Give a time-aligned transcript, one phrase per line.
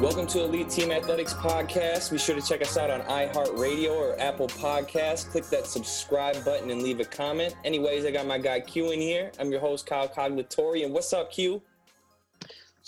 [0.00, 2.12] Welcome to Elite Team Athletics Podcast.
[2.12, 5.28] Be sure to check us out on iHeartRadio or Apple Podcasts.
[5.28, 7.56] Click that subscribe button and leave a comment.
[7.64, 9.32] Anyways, I got my guy Q in here.
[9.40, 10.84] I'm your host, Kyle Cognitori.
[10.84, 11.60] And what's up, Q?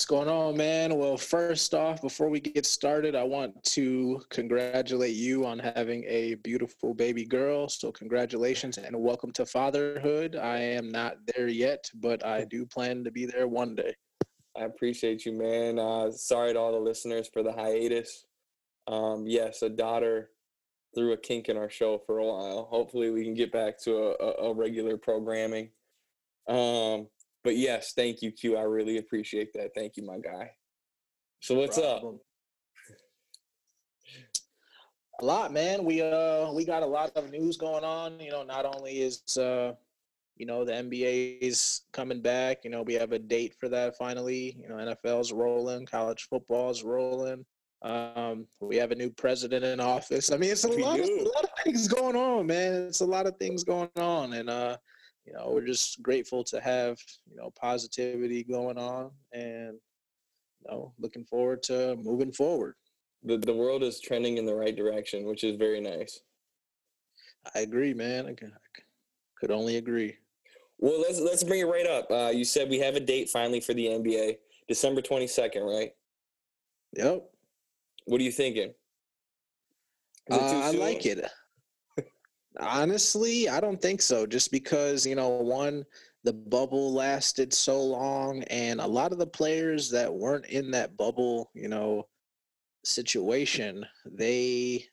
[0.00, 0.96] What's going on, man?
[0.96, 6.36] Well, first off, before we get started, I want to congratulate you on having a
[6.36, 7.68] beautiful baby girl.
[7.68, 10.36] So, congratulations and welcome to fatherhood.
[10.36, 13.94] I am not there yet, but I do plan to be there one day.
[14.56, 15.78] I appreciate you, man.
[15.78, 18.24] Uh, sorry to all the listeners for the hiatus.
[18.86, 20.30] Um, yes, a daughter
[20.94, 22.68] threw a kink in our show for a while.
[22.70, 25.68] Hopefully, we can get back to a, a, a regular programming.
[26.48, 27.08] Um,
[27.42, 28.56] but yes, thank you, Q.
[28.56, 29.70] I really appreciate that.
[29.74, 30.50] Thank you, my guy.
[31.40, 32.16] So what's Problem.
[32.16, 32.20] up?
[35.20, 35.84] A lot, man.
[35.84, 38.18] We uh we got a lot of news going on.
[38.20, 39.72] You know, not only is uh
[40.36, 42.64] you know, the NBA is coming back.
[42.64, 44.56] You know, we have a date for that finally.
[44.58, 47.44] You know, NFL's rolling, college football's rolling.
[47.82, 50.32] Um, we have a new president in office.
[50.32, 52.86] I mean, it's a lot, of, a lot of things going on, man.
[52.86, 54.76] It's a lot of things going on, and uh,
[55.26, 56.98] you know, we're just grateful to have
[57.30, 59.78] you know positivity going on, and
[60.60, 62.74] you know, looking forward to moving forward.
[63.24, 66.20] The the world is trending in the right direction, which is very nice.
[67.54, 68.26] I agree, man.
[68.26, 68.34] I
[69.38, 70.16] could only agree.
[70.78, 72.10] Well, let's let's bring it right up.
[72.10, 74.36] Uh, you said we have a date finally for the NBA,
[74.68, 75.90] December twenty second, right?
[76.96, 77.24] Yep.
[78.06, 78.72] What are you thinking?
[80.30, 81.24] Uh, I like it.
[82.58, 84.26] Honestly, I don't think so.
[84.26, 85.84] Just because you know, one,
[86.24, 90.96] the bubble lasted so long, and a lot of the players that weren't in that
[90.96, 92.06] bubble, you know,
[92.84, 94.84] situation, they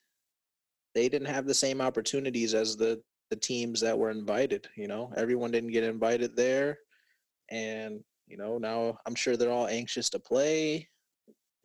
[0.93, 4.67] they didn't have the same opportunities as the the teams that were invited.
[4.75, 6.77] You know, everyone didn't get invited there,
[7.49, 10.87] and you know now I'm sure they're all anxious to play,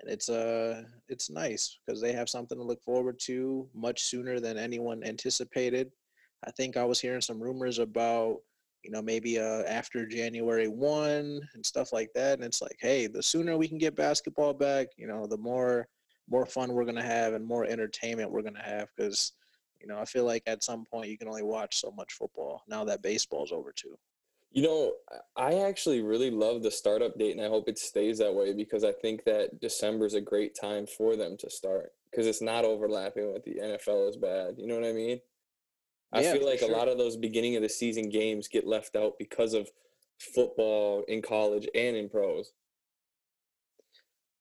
[0.02, 4.40] and it's uh it's nice because they have something to look forward to much sooner
[4.40, 5.90] than anyone anticipated.
[6.44, 8.38] I think I was hearing some rumors about
[8.82, 13.06] you know maybe uh, after January one and stuff like that, and it's like, hey,
[13.06, 15.88] the sooner we can get basketball back, you know, the more
[16.28, 19.32] more fun we're gonna have and more entertainment we're gonna have because
[19.80, 22.62] you know, I feel like at some point you can only watch so much football
[22.68, 23.96] now that baseball's over too.
[24.52, 24.92] You know,
[25.36, 28.84] I actually really love the startup date, and I hope it stays that way because
[28.84, 32.66] I think that December is a great time for them to start because it's not
[32.66, 34.56] overlapping with the NFL as bad.
[34.58, 35.20] You know what I mean?
[36.12, 36.70] I yeah, feel like sure.
[36.70, 39.70] a lot of those beginning of the season games get left out because of
[40.18, 42.52] football in college and in pros.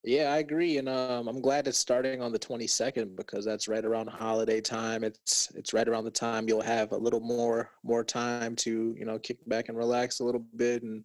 [0.04, 3.86] Yeah, I agree, and um, I'm glad it's starting on the 22nd because that's right
[3.86, 5.04] around holiday time.
[5.04, 9.06] It's it's right around the time you'll have a little more more time to you
[9.06, 11.04] know kick back and relax a little bit, and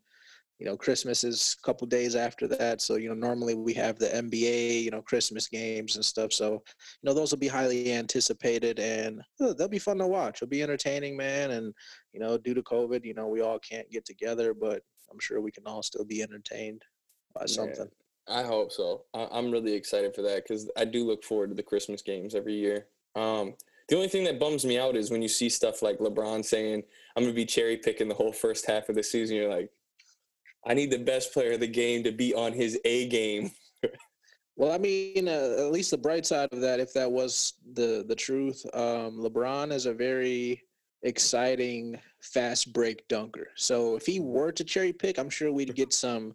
[0.58, 2.80] you know Christmas is a couple days after that.
[2.80, 6.32] So you know normally we have the NBA you know Christmas games and stuff.
[6.32, 6.60] So you
[7.02, 10.38] know those will be highly anticipated and oh, they'll be fun to watch.
[10.38, 11.50] It'll be entertaining, man.
[11.50, 11.74] And
[12.14, 14.80] you know due to COVID, you know we all can't get together, but
[15.12, 16.80] I'm sure we can all still be entertained
[17.34, 17.90] by something.
[18.28, 19.04] I hope so.
[19.14, 22.34] I, am really excited for that because I do look forward to the Christmas games
[22.34, 22.86] every year.
[23.14, 23.54] Um,
[23.88, 26.82] the only thing that bums me out is when you see stuff like LeBron saying,
[27.14, 29.70] "I'm to be cherry picking the whole first half of the season." You're like,
[30.66, 33.52] I need the best player of the game to be on his A game.
[34.56, 38.04] well, I mean, uh, at least the bright side of that, if that was the
[38.06, 40.64] the truth, um, LeBron is a very
[41.02, 43.48] exciting fast break dunker.
[43.54, 46.34] So if he were to cherry pick, I'm sure we'd get some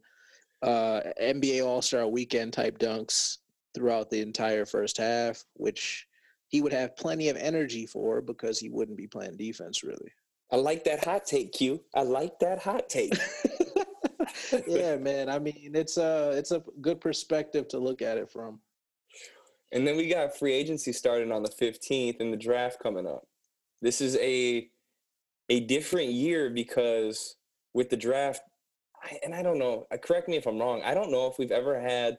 [0.61, 3.37] uh, NBA All Star Weekend type dunks
[3.73, 6.07] throughout the entire first half, which
[6.49, 10.11] he would have plenty of energy for because he wouldn't be playing defense really.
[10.51, 11.81] I like that hot take, Q.
[11.95, 13.13] I like that hot take.
[14.67, 15.29] yeah, man.
[15.29, 18.59] I mean, it's a it's a good perspective to look at it from.
[19.71, 23.25] And then we got free agency starting on the 15th and the draft coming up.
[23.81, 24.69] This is a
[25.49, 27.35] a different year because
[27.73, 28.41] with the draft
[29.03, 29.87] I, and I don't know.
[29.91, 30.81] Uh, correct me if I'm wrong.
[30.83, 32.17] I don't know if we've ever had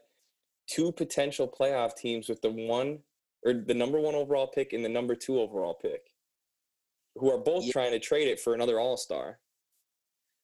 [0.69, 2.99] two potential playoff teams with the one
[3.45, 6.11] or the number one overall pick and the number two overall pick,
[7.17, 7.73] who are both yeah.
[7.73, 9.39] trying to trade it for another All Star.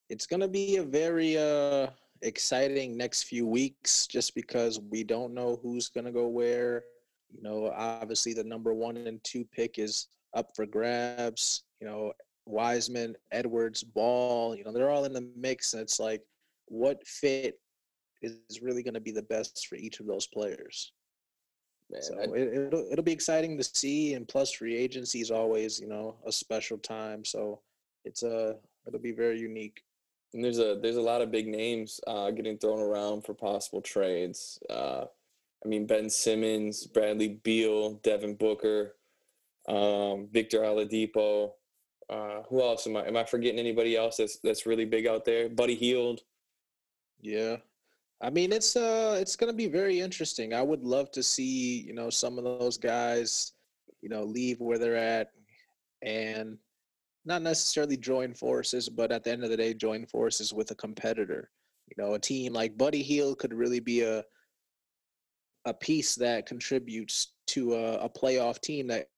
[0.09, 1.89] It's going to be a very uh,
[2.23, 6.85] exciting next few weeks, just because we don't know who's going to go where.
[7.31, 11.65] You know, obviously the number one and two pick is up for grabs.
[11.81, 12.13] You know,
[12.49, 15.75] Wiseman, Edwards, Ball, you know, they're all in the mix.
[15.75, 16.23] And it's like,
[16.67, 17.61] what fit
[18.23, 20.93] is really going to be the best for each of those players?
[21.91, 25.31] Man, so I, it, will it'll be exciting to see, and plus free agency is
[25.31, 27.25] always you know a special time.
[27.25, 27.61] So
[28.05, 28.57] it's a
[28.87, 29.83] it'll be very unique.
[30.35, 33.81] And there's a there's a lot of big names uh, getting thrown around for possible
[33.81, 34.59] trades.
[34.69, 35.05] Uh,
[35.65, 38.97] I mean Ben Simmons, Bradley Beal, Devin Booker,
[39.67, 41.53] um, Victor Oladipo.
[42.11, 43.07] Uh, who else am I?
[43.07, 45.49] Am I forgetting anybody else that's that's really big out there?
[45.49, 46.21] Buddy Hield.
[47.21, 47.57] Yeah,
[48.23, 50.55] I mean it's uh it's gonna be very interesting.
[50.55, 53.53] I would love to see you know some of those guys,
[54.01, 55.33] you know, leave where they're at,
[56.03, 56.57] and
[57.27, 60.75] not necessarily join forces, but at the end of the day, join forces with a
[60.75, 61.51] competitor.
[61.89, 64.25] You know, a team like Buddy Hield could really be a
[65.67, 69.09] a piece that contributes to a, a playoff team that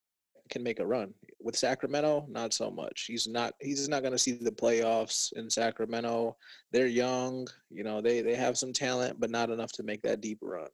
[0.49, 1.13] can make a run.
[1.43, 3.05] With Sacramento, not so much.
[3.07, 6.35] He's not he's not going to see the playoffs in Sacramento.
[6.71, 10.21] They're young, you know, they they have some talent but not enough to make that
[10.21, 10.69] deep run.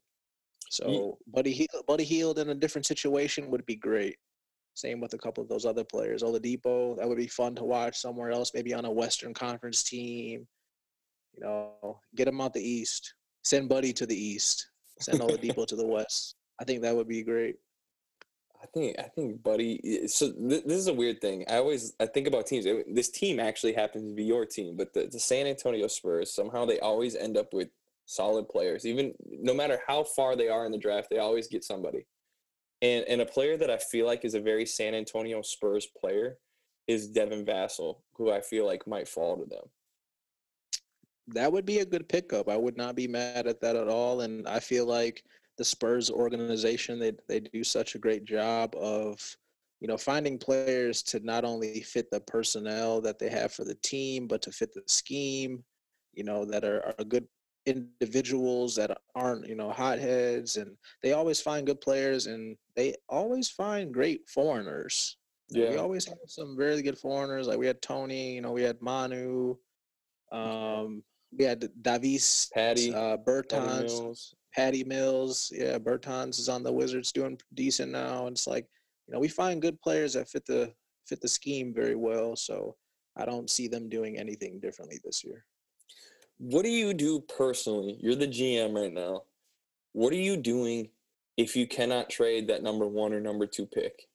[0.69, 1.33] So, yeah.
[1.33, 4.17] Buddy Hield, Buddy Hield in a different situation would be great.
[4.73, 6.23] Same with a couple of those other players.
[6.23, 10.47] Oladipo, that would be fun to watch somewhere else, maybe on a Western Conference team.
[11.33, 13.13] You know, get him out the East.
[13.43, 14.69] Send Buddy to the East.
[14.99, 16.35] Send Oladipo to the West.
[16.59, 17.55] I think that would be great.
[18.61, 20.07] I think I think Buddy.
[20.07, 21.45] So th- this is a weird thing.
[21.49, 22.65] I always I think about teams.
[22.87, 26.65] This team actually happens to be your team, but the, the San Antonio Spurs somehow
[26.65, 27.69] they always end up with
[28.05, 28.85] solid players.
[28.85, 32.05] Even no matter how far they are in the draft, they always get somebody.
[32.81, 36.37] And and a player that I feel like is a very San Antonio Spurs player
[36.87, 39.65] is Devin Vassell, who I feel like might fall to them.
[41.27, 42.49] That would be a good pickup.
[42.49, 44.21] I would not be mad at that at all.
[44.21, 45.23] And I feel like
[45.57, 49.19] the Spurs organization, they they do such a great job of,
[49.79, 53.75] you know, finding players to not only fit the personnel that they have for the
[53.75, 55.63] team, but to fit the scheme,
[56.13, 57.27] you know, that are, are good
[57.67, 60.71] individuals that aren't you know hotheads and
[61.03, 65.17] they always find good players and they always find great foreigners.
[65.49, 68.63] Yeah we always have some very good foreigners like we had tony you know we
[68.63, 69.55] had manu
[70.31, 71.03] um
[71.37, 75.51] we had davis patty uh bertans patty mills.
[75.53, 78.67] yeah bertans is on the wizards doing decent now and it's like
[79.07, 80.71] you know we find good players that fit the
[81.05, 82.75] fit the scheme very well so
[83.15, 85.45] i don't see them doing anything differently this year
[86.39, 87.97] what do you do personally?
[87.99, 89.23] You're the GM right now.
[89.93, 90.89] What are you doing
[91.35, 94.07] if you cannot trade that number one or number two pick?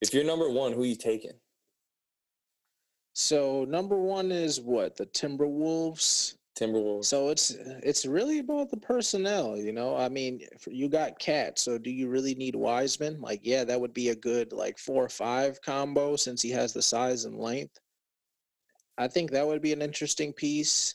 [0.00, 1.38] If you're number one, who are you taking?
[3.12, 6.34] So number one is what the Timberwolves.
[6.58, 7.06] Timberwolves.
[7.06, 9.96] So it's it's really about the personnel, you know.
[9.96, 13.20] I mean, you got KAT, so do you really need Wiseman?
[13.20, 16.72] Like, yeah, that would be a good like four or five combo since he has
[16.72, 17.78] the size and length.
[18.98, 20.94] I think that would be an interesting piece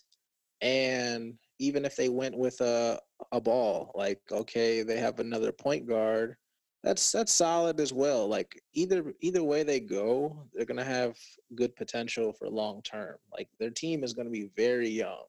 [0.62, 3.00] and even if they went with a
[3.32, 6.36] a ball like okay they have another point guard
[6.84, 11.18] that's that's solid as well like either either way they go they're to have
[11.56, 15.24] good potential for long term like their team is to be very young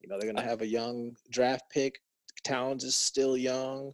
[0.00, 2.00] you know they're going to have a young draft pick
[2.44, 3.92] towns is still young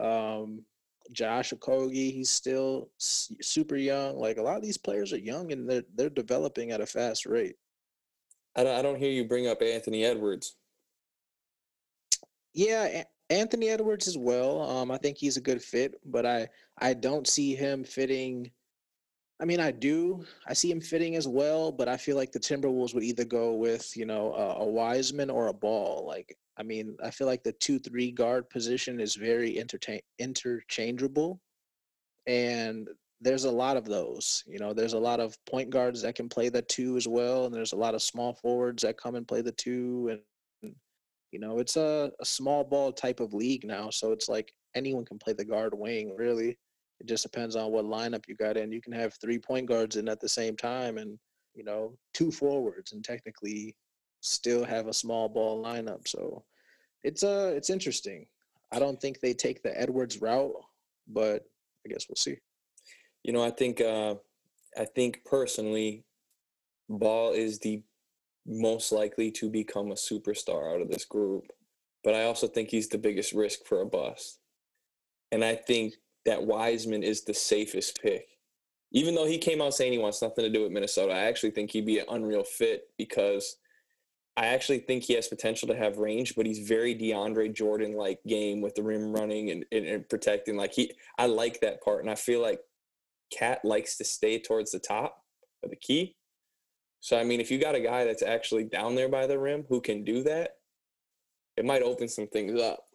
[0.00, 0.62] um
[1.12, 5.68] josh okogie he's still super young like a lot of these players are young and
[5.68, 7.56] they're they're developing at a fast rate
[8.56, 10.56] I don't, I don't hear you bring up Anthony Edwards.
[12.54, 14.62] Yeah, Anthony Edwards as well.
[14.62, 18.50] Um, I think he's a good fit, but I I don't see him fitting.
[19.40, 20.24] I mean, I do.
[20.46, 23.54] I see him fitting as well, but I feel like the Timberwolves would either go
[23.54, 26.04] with you know a, a Wiseman or a Ball.
[26.06, 31.40] Like, I mean, I feel like the two three guard position is very entertain interchangeable,
[32.26, 32.88] and
[33.20, 34.42] there's a lot of those.
[34.46, 37.44] You know, there's a lot of point guards that can play the two as well,
[37.44, 40.74] and there's a lot of small forwards that come and play the two, and
[41.30, 45.04] you know, it's a, a small ball type of league now, so it's like anyone
[45.04, 46.14] can play the guard wing.
[46.16, 46.56] Really,
[47.00, 48.72] it just depends on what lineup you got in.
[48.72, 51.18] You can have three point guards in at the same time, and
[51.54, 53.76] you know, two forwards, and technically
[54.20, 56.08] still have a small ball lineup.
[56.08, 56.44] So
[57.02, 58.26] it's uh it's interesting.
[58.72, 60.52] I don't think they take the Edwards route,
[61.06, 61.44] but
[61.84, 62.36] I guess we'll see.
[63.22, 64.16] You know, I think uh,
[64.76, 66.04] I think personally,
[66.88, 67.82] Ball is the
[68.46, 71.44] most likely to become a superstar out of this group,
[72.04, 74.38] but I also think he's the biggest risk for a bust.
[75.32, 75.94] And I think
[76.26, 78.28] that Wiseman is the safest pick.
[78.92, 81.50] Even though he came out saying he wants nothing to do with Minnesota, I actually
[81.50, 83.56] think he'd be an unreal fit because
[84.36, 88.20] I actually think he has potential to have range, but he's very DeAndre Jordan like
[88.26, 90.56] game with the rim running and, and, and, protecting.
[90.56, 92.60] Like he, I like that part, and I feel like
[93.32, 95.24] KAT likes to stay towards the top
[95.64, 96.16] of the key.
[97.00, 99.64] So I mean, if you got a guy that's actually down there by the rim
[99.68, 100.56] who can do that,
[101.56, 102.85] it might open some things up.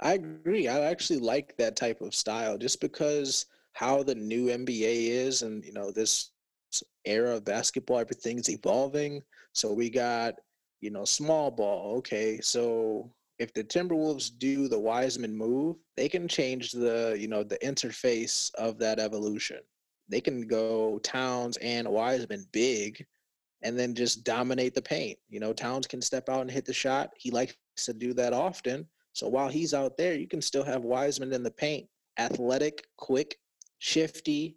[0.00, 0.68] I agree.
[0.68, 5.64] I actually like that type of style just because how the new NBA is and
[5.64, 6.32] you know this
[7.04, 9.22] era of basketball everything's evolving.
[9.52, 10.34] So we got,
[10.80, 11.96] you know, small ball.
[11.98, 17.42] Okay, so if the Timberwolves do the Wiseman move, they can change the, you know,
[17.42, 19.58] the interface of that evolution.
[20.08, 23.04] They can go Towns and Wiseman big
[23.62, 25.18] and then just dominate the paint.
[25.28, 27.10] You know, Towns can step out and hit the shot.
[27.16, 28.86] He likes to do that often.
[29.20, 31.86] So while he's out there, you can still have Wiseman in the paint,
[32.18, 33.36] athletic, quick,
[33.78, 34.56] shifty,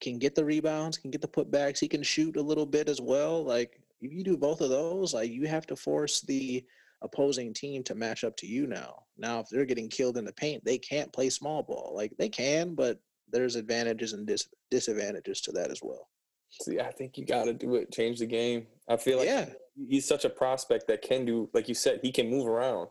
[0.00, 1.78] can get the rebounds, can get the putbacks.
[1.78, 3.44] He can shoot a little bit as well.
[3.44, 6.64] Like if you do both of those, like you have to force the
[7.02, 9.04] opposing team to match up to you now.
[9.16, 11.92] Now, if they're getting killed in the paint, they can't play small ball.
[11.94, 12.98] Like they can, but
[13.30, 16.08] there's advantages and dis- disadvantages to that as well.
[16.62, 17.92] See, I think you got to do it.
[17.92, 18.66] Change the game.
[18.88, 19.50] I feel like yeah.
[19.88, 22.88] he's such a prospect that can do, like you said, he can move around.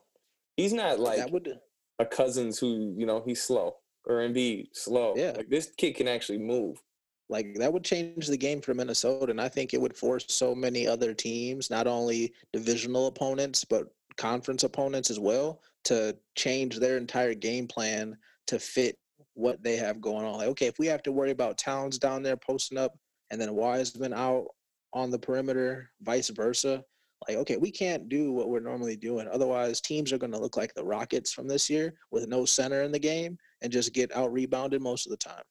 [0.57, 1.57] He's not like would,
[1.99, 5.13] a Cousins who, you know, he's slow or Embiid slow.
[5.15, 6.81] Yeah, like this kid can actually move.
[7.29, 10.55] Like that would change the game for Minnesota, and I think it would force so
[10.55, 13.87] many other teams, not only divisional opponents but
[14.17, 18.97] conference opponents as well, to change their entire game plan to fit
[19.33, 20.37] what they have going on.
[20.37, 22.97] Like, okay, if we have to worry about Towns down there posting up
[23.29, 24.47] and then Wiseman out
[24.93, 26.83] on the perimeter, vice versa,
[27.27, 29.27] like, okay, we can't do what we're normally doing.
[29.31, 32.83] Otherwise, teams are going to look like the Rockets from this year with no center
[32.83, 35.43] in the game and just get out rebounded most of the time.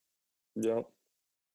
[0.56, 0.84] Yep.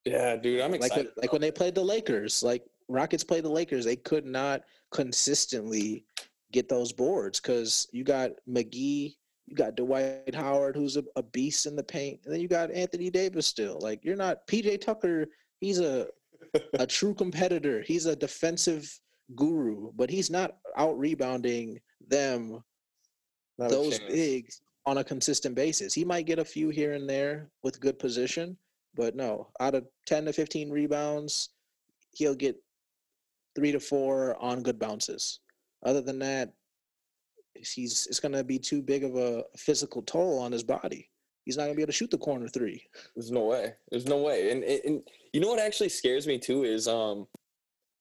[0.05, 1.05] Yeah, dude, I'm excited.
[1.05, 4.61] Like, like when they played the Lakers, like Rockets played the Lakers, they could not
[4.91, 6.05] consistently
[6.51, 9.15] get those boards because you got McGee,
[9.47, 12.71] you got Dwight Howard, who's a, a, beast in the paint, and then you got
[12.71, 13.79] Anthony Davis still.
[13.79, 15.27] Like you're not PJ Tucker.
[15.59, 16.07] He's a
[16.79, 17.81] a true competitor.
[17.81, 18.91] He's a defensive
[19.35, 22.63] guru, but he's not out rebounding them.
[23.57, 25.93] Not those bigs on a consistent basis.
[25.93, 28.57] He might get a few here and there with good position,
[28.95, 31.49] but no, out of 10 to 15 rebounds,
[32.13, 32.61] he'll get
[33.55, 35.39] three to four on good bounces.
[35.83, 36.53] Other than that,
[37.53, 41.09] he's it's going to be too big of a physical toll on his body.
[41.45, 42.83] He's not going to be able to shoot the corner three.
[43.15, 43.73] There's no way.
[43.89, 44.51] There's no way.
[44.51, 47.27] And, and you know what actually scares me too is um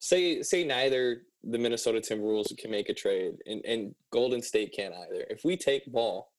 [0.01, 4.93] say say neither the Minnesota Timberwolves can make a trade and, and Golden State can't
[4.93, 5.25] either.
[5.29, 6.31] If we take ball,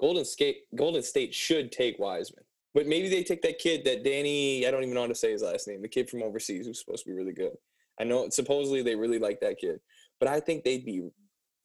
[0.00, 2.44] Golden State Golden State should take Wiseman.
[2.74, 5.30] But maybe they take that kid that Danny, I don't even know how to say
[5.30, 7.56] his last name, the kid from overseas who's supposed to be really good.
[8.00, 9.78] I know supposedly they really like that kid,
[10.18, 11.08] but I think they'd be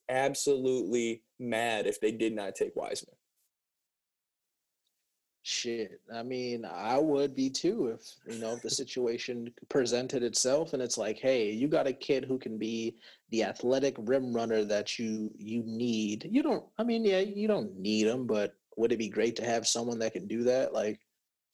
[0.08, 3.16] absolutely mad if they did not take Wiseman.
[5.60, 6.00] Shit.
[6.14, 10.82] I mean, I would be too if, you know, if the situation presented itself and
[10.82, 12.96] it's like, hey, you got a kid who can be
[13.30, 16.26] the athletic rim runner that you you need.
[16.30, 19.44] You don't I mean, yeah, you don't need him, but would it be great to
[19.44, 20.72] have someone that can do that?
[20.72, 20.98] Like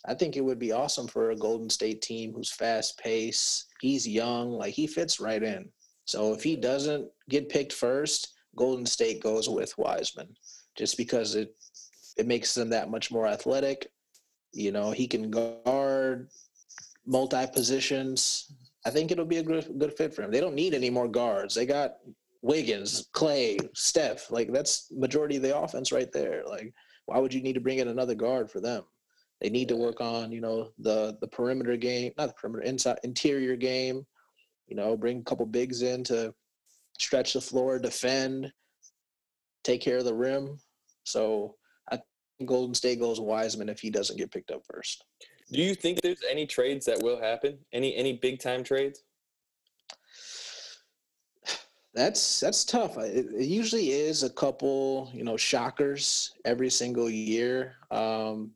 [0.04, 3.66] I think it would be awesome for a Golden State team who's fast paced.
[3.80, 5.68] He's young, like he fits right in.
[6.04, 10.28] So if he doesn't get picked first, Golden State goes with Wiseman
[10.76, 11.56] just because it
[12.16, 13.90] it makes them that much more athletic.
[14.52, 16.28] You know, he can guard
[17.06, 18.52] multi positions.
[18.84, 20.30] I think it'll be a good good fit for him.
[20.30, 21.54] They don't need any more guards.
[21.54, 21.96] They got
[22.42, 24.30] Wiggins, Clay, Steph.
[24.30, 26.44] Like that's majority of the offense right there.
[26.46, 26.72] Like,
[27.06, 28.84] why would you need to bring in another guard for them?
[29.40, 32.98] They need to work on, you know, the the perimeter game, not the perimeter, inside
[33.02, 34.06] interior game.
[34.68, 36.34] You know, bring a couple bigs in to
[36.98, 38.52] stretch the floor, defend,
[39.62, 40.58] take care of the rim.
[41.04, 41.56] So
[42.44, 45.04] Golden State goes Wiseman if he doesn't get picked up first.
[45.50, 47.58] Do you think there's any trades that will happen?
[47.72, 49.04] Any any big time trades?
[51.94, 52.98] That's that's tough.
[52.98, 57.76] It, it, usually is a couple, you know, shockers every single year.
[57.90, 58.50] Um,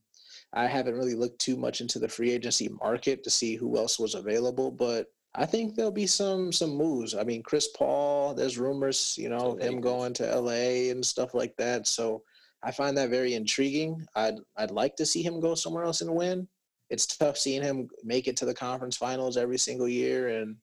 [0.52, 3.98] I haven't really looked too much into the free agency market to see who else
[3.98, 7.14] was available, but I think there'll be some some moves.
[7.14, 8.34] I mean, Chris Paul.
[8.34, 11.86] There's rumors, you know, him going to LA and stuff like that.
[11.86, 12.22] So
[12.62, 14.06] I find that very intriguing.
[14.14, 16.46] I'd I'd like to see him go somewhere else and win.
[16.90, 20.56] It's tough seeing him make it to the conference finals every single year, and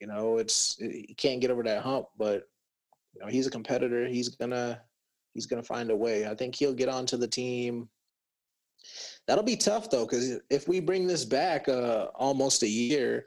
[0.00, 2.06] you know it's he can't get over that hump.
[2.18, 2.48] But
[3.14, 4.06] you know he's a competitor.
[4.06, 4.80] He's gonna
[5.34, 6.26] he's gonna find a way.
[6.26, 7.88] I think he'll get onto the team.
[9.26, 13.26] That'll be tough though, because if we bring this back uh, almost a year,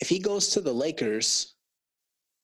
[0.00, 1.54] if he goes to the Lakers,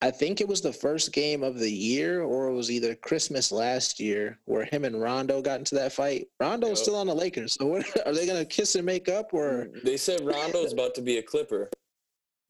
[0.02, 3.52] I think it was the first game of the year, or it was either Christmas
[3.52, 6.26] last year, where him and Rondo got into that fight.
[6.40, 6.78] Rondo's yep.
[6.78, 9.32] still on the Lakers, so what, are they gonna kiss and make up?
[9.32, 11.71] Or mm, they said Rondo's about to be a Clipper.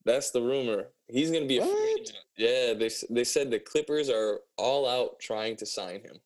[0.06, 0.88] That's the rumor.
[1.08, 2.18] He's gonna be a free agent.
[2.38, 6.18] Yeah, they they said the Clippers are all out trying to sign him.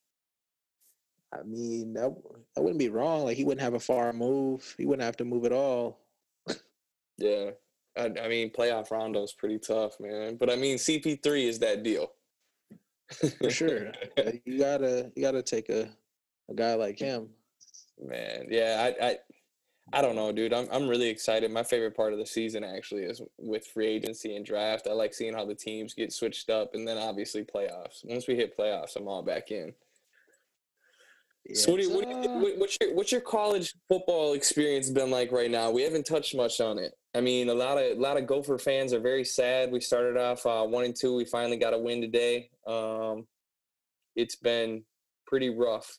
[1.33, 2.15] I mean, that,
[2.55, 3.25] that wouldn't be wrong.
[3.25, 4.75] Like he wouldn't have a far move.
[4.79, 5.99] He wouldn't have to move at all.
[7.19, 7.51] yeah.
[7.97, 10.37] I, I mean, playoff Rondo is pretty tough, man.
[10.37, 12.13] But I mean, CP3 is that deal.
[13.39, 13.93] For sure.
[14.45, 15.89] you gotta you gotta take a,
[16.51, 17.29] a guy like him.
[18.03, 19.19] Man, yeah, I, I
[19.93, 20.53] I don't know, dude.
[20.53, 21.51] I'm I'm really excited.
[21.51, 24.89] My favorite part of the season actually is with free agency and draft.
[24.89, 28.05] I like seeing how the teams get switched up, and then obviously playoffs.
[28.05, 29.73] Once we hit playoffs, I'm all back in.
[31.49, 32.57] Yeah, so, what, you, what, uh...
[32.59, 35.71] what's your what's your college football experience been like right now?
[35.71, 36.93] We haven't touched much on it.
[37.15, 39.71] I mean, a lot of a lot of Gopher fans are very sad.
[39.71, 41.15] We started off uh, one and two.
[41.15, 42.51] We finally got a win today.
[42.67, 43.27] Um,
[44.17, 44.83] it's been
[45.27, 45.97] pretty rough.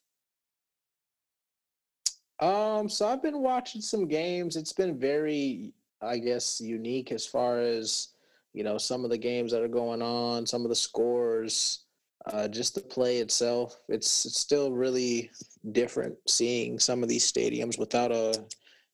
[2.40, 4.58] Um, so I've been watching some games.
[4.58, 8.10] It's been very, I guess, unique as far as
[8.54, 11.86] you know some of the games that are going on, some of the scores,
[12.34, 13.78] uh, just the play itself.
[13.90, 15.32] It's it's still really
[15.72, 18.34] different seeing some of these stadiums without a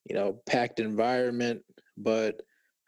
[0.04, 1.62] you know packed environment.
[1.96, 2.42] But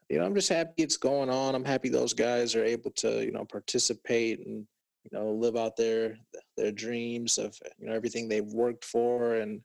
[0.09, 1.55] you know, I'm just happy it's going on.
[1.55, 4.67] I'm happy those guys are able to you know participate and
[5.05, 6.17] you know live out their
[6.57, 9.61] their dreams of you know everything they've worked for and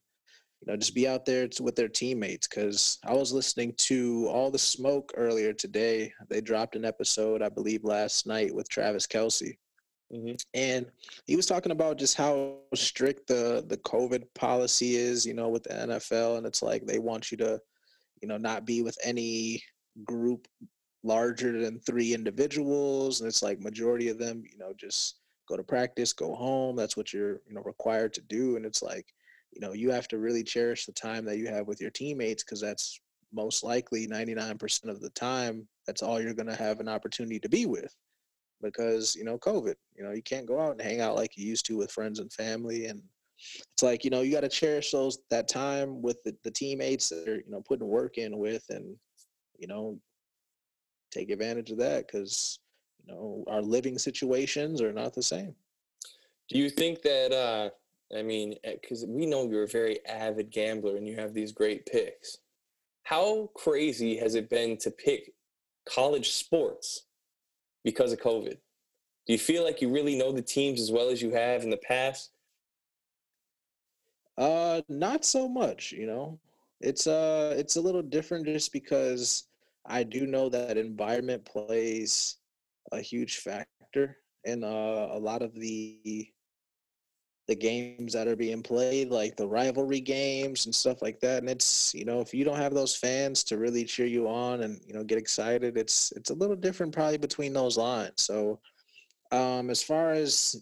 [0.61, 2.47] you know, just be out there with their teammates.
[2.47, 6.13] Because I was listening to All the Smoke earlier today.
[6.29, 9.57] They dropped an episode, I believe, last night with Travis Kelce.
[10.13, 10.35] Mm-hmm.
[10.53, 10.85] And
[11.25, 15.63] he was talking about just how strict the the COVID policy is, you know, with
[15.63, 17.59] the NFL, and it's like they want you to,
[18.21, 19.63] you know, not be with any
[20.03, 20.47] group
[21.03, 25.63] larger than three individuals, and it's like majority of them, you know, just go to
[25.63, 26.75] practice, go home.
[26.75, 29.05] That's what you're, you know, required to do, and it's like
[29.51, 32.43] you know you have to really cherish the time that you have with your teammates
[32.43, 32.99] because that's
[33.33, 37.47] most likely 99% of the time that's all you're going to have an opportunity to
[37.47, 37.95] be with
[38.61, 41.45] because you know covid you know you can't go out and hang out like you
[41.45, 43.01] used to with friends and family and
[43.73, 47.09] it's like you know you got to cherish those that time with the, the teammates
[47.09, 48.95] that are you know putting work in with and
[49.57, 49.97] you know
[51.11, 52.59] take advantage of that because
[53.05, 55.55] you know our living situations are not the same
[56.49, 57.69] do you think that uh
[58.17, 61.51] I mean, because eh, we know you're a very avid gambler and you have these
[61.51, 62.39] great picks.
[63.03, 65.33] How crazy has it been to pick
[65.85, 67.03] college sports
[67.83, 68.57] because of COVID?
[69.27, 71.69] Do you feel like you really know the teams as well as you have in
[71.69, 72.31] the past?
[74.37, 75.91] Uh, not so much.
[75.91, 76.39] You know,
[76.79, 79.47] it's uh, it's a little different just because
[79.85, 82.37] I do know that environment plays
[82.91, 86.27] a huge factor in uh, a lot of the
[87.51, 91.39] the games that are being played, like the rivalry games and stuff like that.
[91.39, 94.63] And it's you know if you don't have those fans to really cheer you on
[94.63, 98.13] and you know get excited, it's it's a little different probably between those lines.
[98.15, 98.61] So
[99.33, 100.55] um, as far as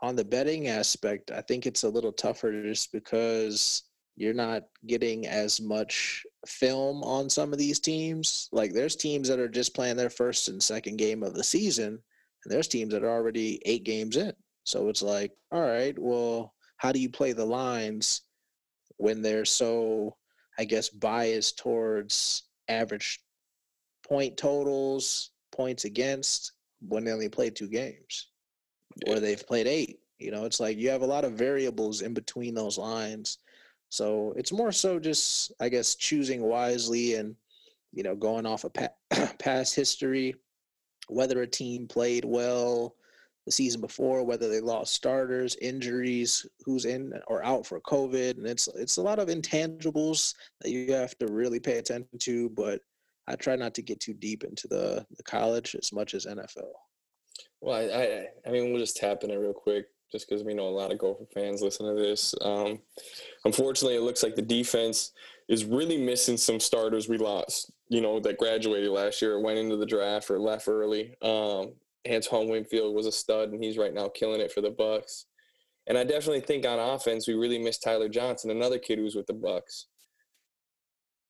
[0.00, 3.82] on the betting aspect, I think it's a little tougher just because
[4.16, 8.48] you're not getting as much film on some of these teams.
[8.50, 11.98] Like there's teams that are just playing their first and second game of the season,
[12.44, 14.32] and there's teams that are already eight games in.
[14.64, 18.22] So it's like, all right, well, how do you play the lines
[18.96, 20.16] when they're so,
[20.58, 23.20] I guess, biased towards average
[24.06, 28.28] point totals, points against when they only played two games
[29.06, 30.00] or they've played eight?
[30.18, 33.38] You know, it's like you have a lot of variables in between those lines.
[33.88, 37.34] So it's more so just, I guess, choosing wisely and,
[37.92, 38.72] you know, going off of
[39.38, 40.34] past history,
[41.08, 42.94] whether a team played well,
[43.50, 48.46] the season before, whether they lost starters, injuries, who's in or out for COVID, and
[48.46, 52.48] it's it's a lot of intangibles that you have to really pay attention to.
[52.50, 52.80] But
[53.26, 56.70] I try not to get too deep into the the college as much as NFL.
[57.60, 60.54] Well, I I, I mean we'll just tap in it real quick, just because we
[60.54, 62.32] know a lot of Gopher fans listen to this.
[62.42, 62.78] Um,
[63.44, 65.12] unfortunately, it looks like the defense
[65.48, 67.72] is really missing some starters we lost.
[67.88, 71.16] You know that graduated last year, went into the draft or left early.
[71.20, 71.72] Um,
[72.08, 75.24] Antoine Winfield was a stud, and he's right now killing it for the Bucs.
[75.86, 79.26] And I definitely think on offense we really miss Tyler Johnson, another kid who's with
[79.26, 79.84] the Bucs.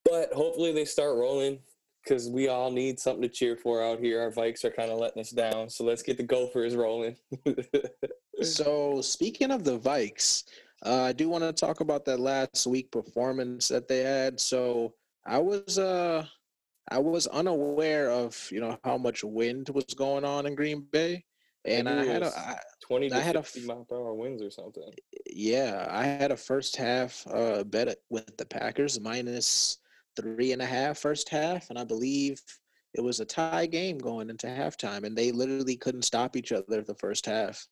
[0.04, 1.60] But hopefully they start rolling
[2.02, 4.20] because we all need something to cheer for out here.
[4.20, 7.16] Our Vikes are kind of letting us down, so let's get the Gophers rolling.
[8.42, 10.44] so speaking of the Vikes,
[10.84, 14.40] uh, I do want to talk about that last week performance that they had.
[14.40, 14.94] So
[15.26, 16.26] I was uh
[16.90, 21.24] I was unaware of you know how much wind was going on in Green Bay,
[21.64, 24.42] and I had a I, twenty to I had 50 a, mile per hour winds
[24.42, 24.90] or something.
[25.26, 29.78] Yeah, I had a first half uh, bet with the Packers minus
[30.16, 32.40] three and a half first half, and I believe
[32.94, 36.82] it was a tie game going into halftime, and they literally couldn't stop each other
[36.82, 37.64] the first half.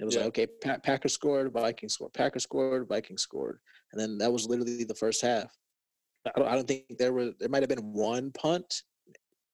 [0.00, 0.22] It was Yeah.
[0.22, 3.60] like, okay, pa- Packers scored, Vikings scored, Packers scored, Vikings scored,
[3.92, 5.56] and then that was literally the first half.
[6.26, 8.82] I don't, I don't think there was there might have been one punt,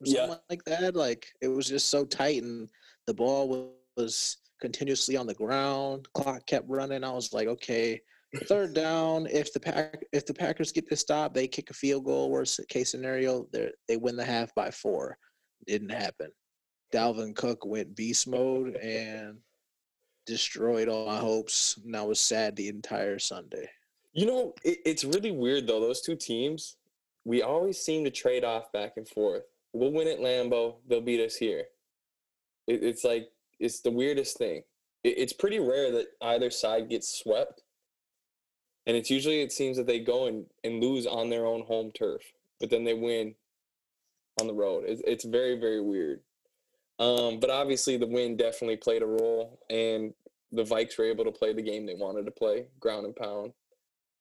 [0.00, 0.26] or Yeah.
[0.26, 0.94] something like that.
[0.94, 2.68] Like it was just so tight, and
[3.06, 6.08] the ball was, was continuously on the ground.
[6.14, 7.02] Clock kept running.
[7.02, 8.00] I was like, okay,
[8.44, 9.26] third down.
[9.26, 12.30] If the pack if the Packers get this stop, they kick a field goal.
[12.30, 15.18] Worst case scenario, they they win the half by four.
[15.66, 16.30] Didn't happen.
[16.94, 19.38] Dalvin Cook went beast mode and
[20.26, 23.68] destroyed all my hopes, and I was sad the entire Sunday.
[24.12, 25.80] You know, it, it's really weird though.
[25.80, 26.76] Those two teams,
[27.24, 29.44] we always seem to trade off back and forth.
[29.72, 30.76] We'll win at Lambeau.
[30.88, 31.64] They'll beat us here.
[32.66, 34.62] It, it's like it's the weirdest thing.
[35.04, 37.62] It, it's pretty rare that either side gets swept,
[38.86, 41.92] and it's usually it seems that they go and, and lose on their own home
[41.92, 42.22] turf,
[42.58, 43.34] but then they win
[44.40, 44.84] on the road.
[44.86, 46.20] It's, it's very very weird.
[46.98, 50.12] Um, but obviously the win definitely played a role, and
[50.52, 53.52] the Vikes were able to play the game they wanted to play, ground and pound.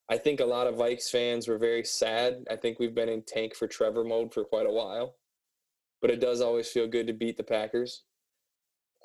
[0.10, 2.45] I think a lot of Vikes fans were very sad.
[2.50, 5.15] I think we've been in tank for Trevor mode for quite a while.
[6.02, 8.04] But it does always feel good to beat the Packers.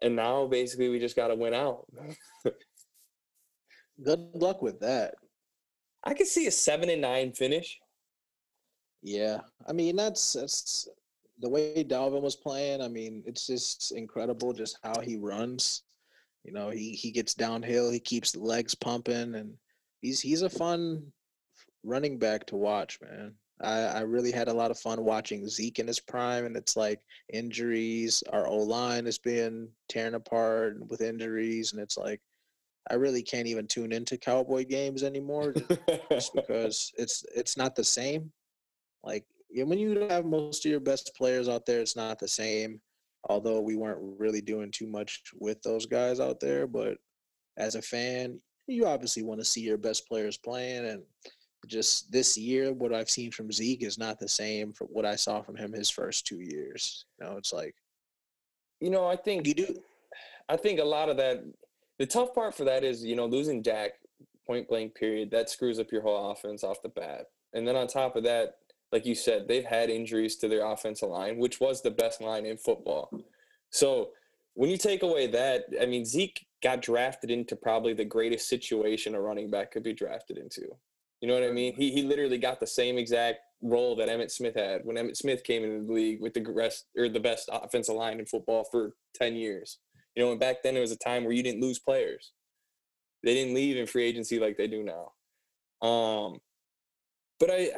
[0.03, 1.87] And now basically we just got to win out.
[4.03, 5.15] Good luck with that.
[6.03, 7.79] I could see a 7 and 9 finish.
[9.03, 10.89] Yeah, I mean that's that's
[11.41, 12.81] the way Dalvin was playing.
[12.81, 15.83] I mean, it's just incredible just how he runs.
[16.43, 19.55] You know, he he gets downhill, he keeps the legs pumping, and
[20.05, 21.03] he's he's a fun
[21.83, 23.33] running back to watch, man.
[23.63, 26.77] I, I really had a lot of fun watching Zeke in his prime, and it's
[26.77, 27.01] like
[27.33, 28.23] injuries.
[28.31, 32.21] Our O line is being torn apart with injuries, and it's like
[32.91, 35.55] I really can't even tune into Cowboy games anymore
[36.11, 38.31] just because it's it's not the same.
[39.03, 39.25] Like
[39.57, 42.81] when you have most of your best players out there, it's not the same.
[43.31, 46.99] Although we weren't really doing too much with those guys out there, but
[47.57, 50.87] as a fan, you obviously want to see your best players playing.
[50.87, 51.03] And
[51.67, 55.17] just this year, what I've seen from Zeke is not the same from what I
[55.17, 57.05] saw from him his first two years.
[57.19, 57.75] You know, it's like
[58.81, 59.77] you know, I think you do.
[60.49, 61.43] I think a lot of that
[61.99, 63.93] the tough part for that is, you know, losing Dak
[64.47, 67.27] point blank period, that screws up your whole offense off the bat.
[67.53, 68.57] And then on top of that,
[68.93, 72.47] like you said, they've had injuries to their offensive line, which was the best line
[72.47, 73.11] in football.
[73.71, 74.11] So
[74.55, 79.15] when you take away that, I mean, Zeke got drafted into probably the greatest situation
[79.15, 80.63] a running back could be drafted into.
[81.21, 81.75] You know what I mean?
[81.75, 85.43] He, he literally got the same exact role that Emmitt Smith had when Emmitt Smith
[85.43, 88.95] came into the league with the rest or the best offensive line in football for
[89.15, 89.79] 10 years.
[90.15, 92.33] You know, and back then it was a time where you didn't lose players.
[93.25, 95.87] They didn't leave in free agency like they do now.
[95.87, 96.39] Um,
[97.41, 97.71] but I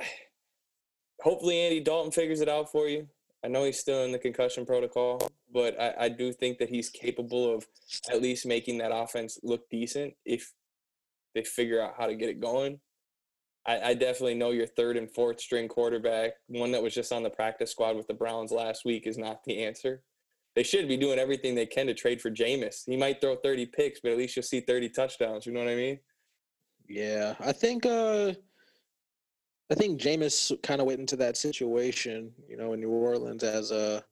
[1.23, 3.09] hopefully Andy Dalton figures it out for you.
[3.47, 5.23] I know he's still in the concussion protocol,
[5.55, 7.65] but I, I do think that he's capable of
[8.11, 10.53] at least making that offense look decent if
[11.33, 12.81] they figure out how to get it going.
[13.65, 17.23] I, I definitely know your third and fourth string quarterback, one that was just on
[17.23, 20.03] the practice squad with the Browns last week, is not the answer.
[20.57, 22.83] They should be doing everything they can to trade for Jameis.
[22.85, 25.47] He might throw 30 picks, but at least you'll see 30 touchdowns.
[25.47, 26.01] You know what I mean?
[26.89, 28.33] Yeah, I think uh
[29.71, 33.73] I think Jameis kind of went into that situation, you know, in New Orleans as
[33.73, 34.05] a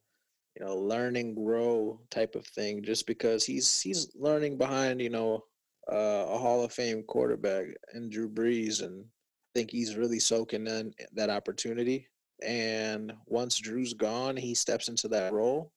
[0.58, 5.44] you know learning grow type of thing, just because he's he's learning behind you know
[5.90, 10.66] uh, a Hall of Fame quarterback and Drew Brees, and I think he's really soaking
[10.66, 12.08] in that opportunity.
[12.42, 15.72] And once Drew's gone, he steps into that role.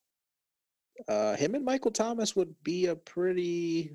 [1.07, 3.91] Uh, him and Michael Thomas would be a pretty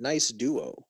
[0.00, 0.84] nice duo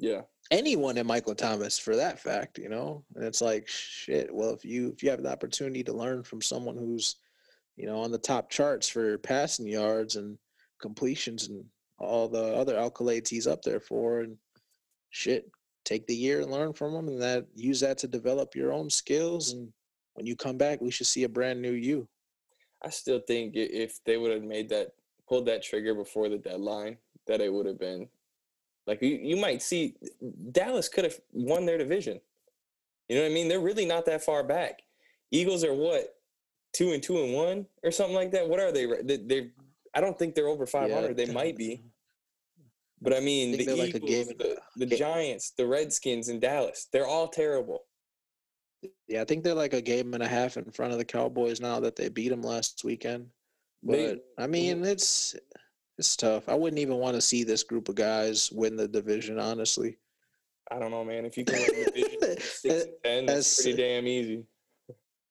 [0.00, 0.22] Yeah.
[0.50, 3.04] anyone in Michael Thomas for that fact, you know.
[3.14, 4.34] And it's like shit.
[4.34, 7.16] Well, if you if you have the opportunity to learn from someone who's,
[7.76, 10.38] you know, on the top charts for passing yards and
[10.80, 11.64] completions and
[11.98, 14.36] all the other accolades he's up there for, and
[15.10, 15.50] shit,
[15.84, 18.88] take the year and learn from him, and that use that to develop your own
[18.90, 19.52] skills.
[19.52, 19.72] And
[20.14, 22.08] when you come back, we should see a brand new you.
[22.82, 24.92] I still think if they would have made that,
[25.28, 28.08] pulled that trigger before the deadline, that it would have been
[28.90, 29.94] like you, you might see
[30.50, 32.20] Dallas could have won their division.
[33.08, 33.46] You know what I mean?
[33.48, 34.82] They're really not that far back.
[35.30, 36.16] Eagles are what
[36.72, 38.48] two and two and one or something like that.
[38.48, 38.86] What are they?
[39.02, 39.50] They,
[39.94, 41.16] I don't think they're over five hundred.
[41.16, 41.84] they might be,
[43.00, 45.66] but I mean think the they're like a Eagles, game the, the ga- Giants, the
[45.68, 46.88] Redskins, and Dallas.
[46.92, 47.84] They're all terrible.
[49.06, 51.60] Yeah, I think they're like a game and a half in front of the Cowboys
[51.60, 53.28] now that they beat them last weekend.
[53.84, 55.36] But They- I mean, it's
[56.00, 56.48] it's tough.
[56.48, 59.98] I wouldn't even want to see this group of guys win the division, honestly.
[60.70, 61.26] I don't know, man.
[61.26, 64.44] If you can win the division from six and ten, that's pretty damn easy.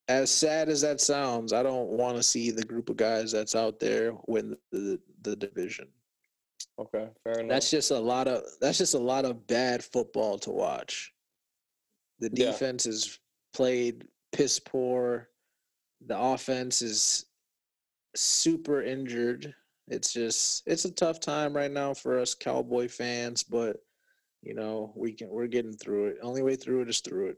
[0.09, 3.55] As sad as that sounds, I don't want to see the group of guys that's
[3.55, 4.99] out there win the, the,
[5.31, 5.87] the division.
[6.77, 7.49] Okay, fair enough.
[7.49, 11.11] That's just a lot of that's just a lot of bad football to watch.
[12.19, 12.51] The Yeah.
[12.51, 13.17] defense is
[13.53, 15.29] played piss poor.
[16.05, 17.25] The offense is
[18.15, 19.55] super injured.
[19.89, 23.77] It's just it's a tough time right now for us Cowboy fans, but
[24.41, 26.17] you know, we can we're getting through it.
[26.21, 27.35] Only way through it is through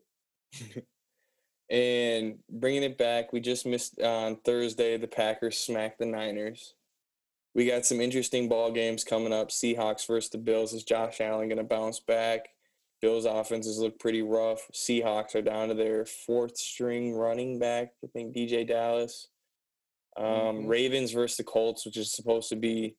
[0.54, 0.86] it.
[1.70, 4.98] and bringing it back, we just missed uh, on Thursday.
[4.98, 6.76] The Packers smacked the Niners.
[7.54, 9.50] We got some interesting ball games coming up.
[9.50, 10.74] Seahawks versus the Bills.
[10.74, 12.48] Is Josh Allen going to bounce back?
[13.02, 14.62] Bills' offenses look pretty rough.
[14.72, 17.94] Seahawks are down to their fourth string running back.
[18.04, 19.28] I think DeeJay Dallas.
[20.18, 20.26] Um,
[20.64, 20.68] Mhm.
[20.68, 22.98] Ravens versus the Colts, which is supposed to be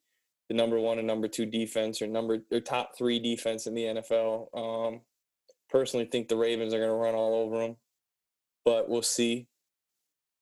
[0.49, 3.85] the number one and number two defense, or number or top three defense in the
[3.87, 4.49] NFL.
[4.55, 5.05] Um,
[5.69, 7.77] personally, think the Ravens are going to run all over them,
[8.65, 9.47] but we'll see.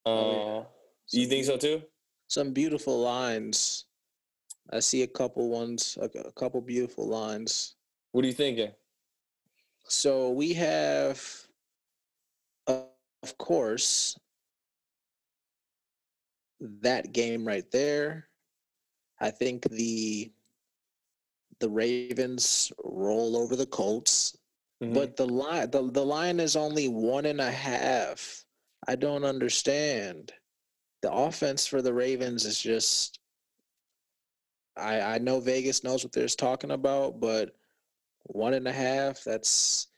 [0.07, 0.67] Uh, Oh,
[1.13, 1.21] yeah.
[1.21, 1.83] you think so too?
[2.29, 3.87] Some beautiful lines.
[4.73, 7.75] I see a couple ones, a, a couple beautiful lines.
[8.13, 8.73] What are you thinking?
[9.89, 11.49] So we have,
[12.69, 12.85] uh,
[13.25, 14.17] of course,
[16.61, 18.29] that game right there.
[19.21, 20.33] I think the
[21.59, 24.37] the Ravens roll over the Colts,
[24.83, 24.95] Mhm.
[24.95, 28.45] but the line the, the line is only one and a half.
[28.89, 30.33] I don't understand.
[31.03, 33.21] The offense for the Ravens is just
[34.77, 37.55] I I know Vegas knows what they're talking about, but
[38.25, 39.89] one and a half, that's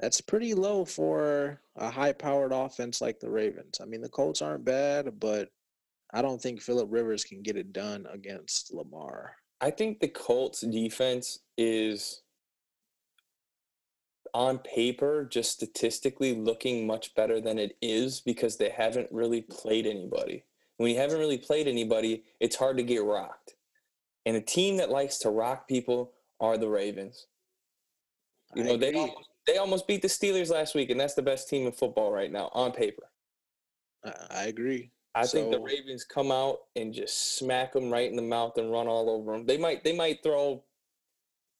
[0.00, 3.78] that's pretty low for a high powered offense like the Ravens.
[3.80, 5.50] I mean the Colts aren't bad, but
[6.14, 9.34] I don't think Philip Rivers can get it done against Lamar.
[9.60, 12.22] I think the Colts defense is
[14.32, 19.86] on paper just statistically looking much better than it is because they haven't really played
[19.86, 20.44] anybody.
[20.76, 23.54] When you haven't really played anybody, it's hard to get rocked.
[24.24, 27.26] And a team that likes to rock people are the Ravens.
[28.54, 31.22] You I know, they almost, they almost beat the Steelers last week, and that's the
[31.22, 33.04] best team in football right now on paper.
[34.30, 34.90] I agree.
[35.14, 38.72] I think the Ravens come out and just smack them right in the mouth and
[38.72, 39.46] run all over them.
[39.46, 40.64] They might they might throw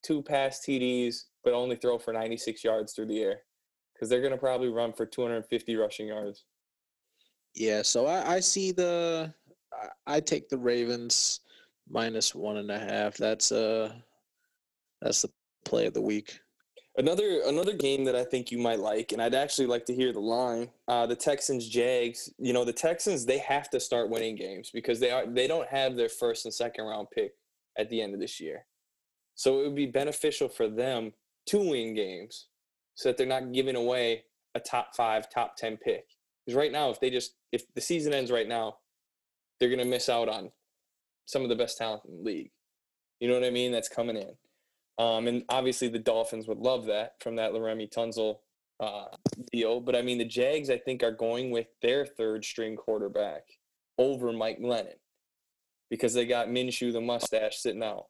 [0.02, 3.40] two pass TDs, but only throw for 96 yards through the air
[3.94, 6.44] because they're gonna probably run for 250 rushing yards.
[7.54, 9.32] Yeah, so I, I see the
[9.72, 11.40] I, I take the Ravens
[11.88, 13.16] minus one and a half.
[13.16, 13.92] That's uh
[15.00, 15.30] that's the
[15.64, 16.40] play of the week.
[16.96, 20.12] Another another game that I think you might like, and I'd actually like to hear
[20.12, 20.70] the line.
[20.86, 22.32] Uh, the Texans Jags.
[22.38, 25.68] You know the Texans they have to start winning games because they are they don't
[25.68, 27.32] have their first and second round pick
[27.76, 28.66] at the end of this year,
[29.34, 31.12] so it would be beneficial for them
[31.46, 32.46] to win games
[32.94, 34.22] so that they're not giving away
[34.54, 36.04] a top five, top ten pick.
[36.46, 38.76] Because right now, if they just if the season ends right now,
[39.58, 40.52] they're gonna miss out on
[41.26, 42.50] some of the best talent in the league.
[43.18, 43.72] You know what I mean?
[43.72, 44.36] That's coming in.
[44.98, 48.38] Um, and obviously the Dolphins would love that from that Laremy Tunsil
[48.80, 49.06] uh,
[49.52, 49.80] deal.
[49.80, 53.42] But I mean, the Jags, I think, are going with their third string quarterback
[53.98, 54.94] over Mike Glennon
[55.90, 58.06] because they got Minshew, the mustache, sitting out.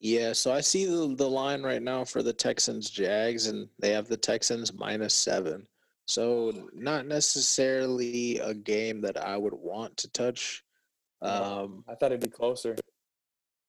[0.00, 3.90] Yeah, so I see the the line right now for the Texans Jags, and they
[3.92, 5.66] have the Texans minus seven.
[6.06, 10.62] So not necessarily a game that I would want to touch.
[11.22, 12.76] Um, I thought it'd be closer.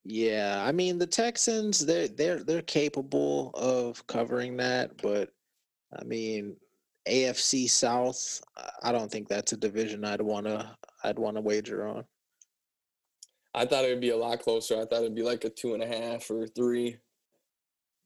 [0.10, 5.30] Yeah, I mean the Texans, they're they're they're capable of covering that, but
[6.00, 6.56] I mean
[7.08, 8.42] AFC South,
[8.84, 12.06] I- don't think that's a division I'd wanna I'd wanna wager on.
[13.54, 14.76] I thought it would be a lot closer.
[14.80, 16.98] I thought it'd be like a two and a half or three.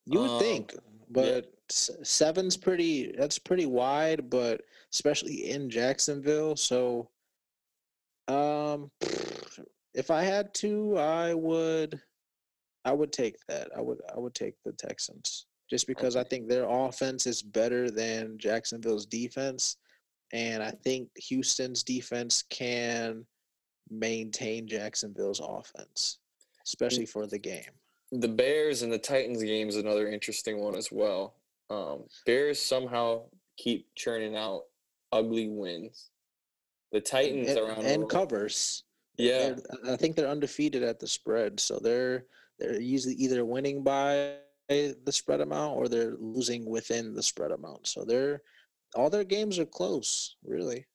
[0.07, 0.75] You would Um, think,
[1.09, 3.11] but s- seven's pretty.
[3.11, 4.61] That's pretty wide, but
[4.93, 6.55] especially in Jacksonville.
[6.55, 7.09] So,
[8.27, 8.91] um,
[9.93, 11.99] if I had to, I would,
[12.85, 13.69] I would take that.
[13.75, 17.89] I would, I would take the Texans just because I think their offense is better
[17.89, 19.77] than Jacksonville's defense,
[20.33, 23.25] and I think Houston's defense can
[23.89, 26.19] maintain Jacksonville's offense,
[26.65, 27.71] especially for the game.
[28.11, 31.35] The Bears and the Titans game is another interesting one as well.
[31.69, 33.23] Um, Bears somehow
[33.57, 34.63] keep churning out
[35.13, 36.09] ugly wins.
[36.91, 38.83] The Titans and, are on and covers.
[39.17, 39.55] Yeah,
[39.87, 42.25] I think they're undefeated at the spread, so they're
[42.59, 44.35] they're usually either winning by
[44.69, 47.87] the spread amount or they're losing within the spread amount.
[47.87, 48.41] So they're
[48.95, 50.85] all their games are close, really.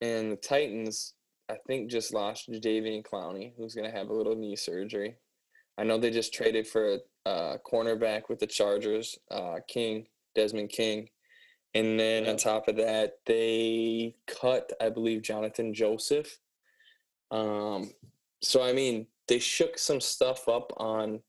[0.00, 1.14] and the Titans,
[1.48, 5.16] I think, just lost Jadeveon Clowney, who's going to have a little knee surgery.
[5.76, 10.70] I know they just traded for a uh, cornerback with the Chargers, uh, King, Desmond
[10.70, 11.08] King.
[11.74, 12.30] And then Yeah.
[12.30, 16.38] on top of that, they cut, I believe, Johnathan Joseph.
[17.30, 17.90] Um,
[18.42, 21.20] so, I mean, they shook some stuff up on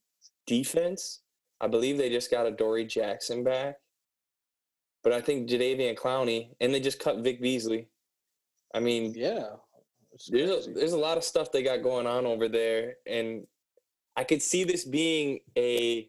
[0.46, 1.20] defense.
[1.60, 3.76] I believe they just got Adoree' Jackson back.
[5.02, 7.88] But I think Jadeveon Clowney, and they just cut Vic Beasley.
[8.74, 9.46] I mean, yeah,
[10.28, 13.46] there's a, there's a lot of stuff they got going on over there, and
[14.16, 16.08] I could see this being a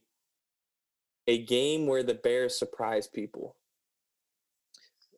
[1.28, 3.56] a game where the Bears surprise people.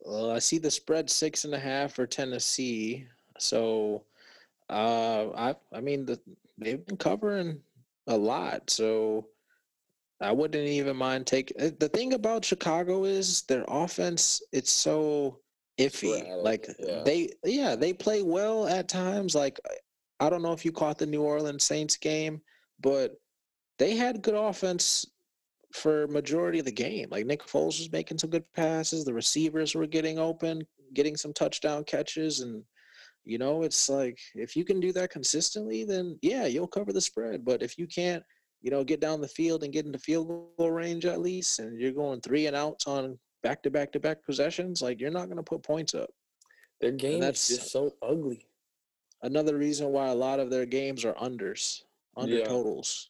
[0.01, 3.07] Well, I see the spread six and a half for Tennessee.
[3.39, 4.03] So,
[4.69, 6.19] uh, I I mean the
[6.57, 7.59] they've been covering
[8.07, 9.27] a lot, so
[10.21, 11.59] I wouldn't even mind taking.
[11.61, 14.41] Uh, the thing about Chicago is their offense.
[14.51, 15.39] It's so
[15.77, 16.23] iffy.
[16.43, 17.03] like yeah.
[17.03, 19.35] they, yeah, they play well at times.
[19.35, 19.59] Like
[20.19, 22.41] I don't know if you caught the New Orleans Saints game,
[22.81, 23.15] but
[23.79, 25.05] they had good offense
[25.73, 27.09] for majority of the game.
[27.09, 29.03] Like Nick Foles was making some good passes.
[29.03, 32.63] The receivers were getting open, getting some touchdown catches, and
[33.25, 37.01] you know, it's like if you can do that consistently, then yeah, you'll cover the
[37.01, 37.45] spread.
[37.45, 38.23] But if you can't,
[38.61, 41.79] you know, get down the field and get into field goal range at least, and
[41.79, 45.25] you're going three and outs on back to back to back possessions, like you're not
[45.25, 46.09] going to put points up.
[46.81, 48.45] Their game that's is just so ugly.
[49.21, 51.83] Another reason why a lot of their games are unders,
[52.17, 52.45] under yeah.
[52.45, 53.09] totals.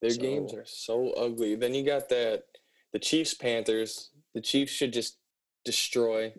[0.00, 1.54] Their so, games are so ugly.
[1.54, 2.44] Then you got that
[2.92, 4.10] the Chiefs Panthers.
[4.34, 5.18] The Chiefs should just
[5.64, 6.32] destroy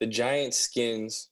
[0.00, 1.28] the Giants skins.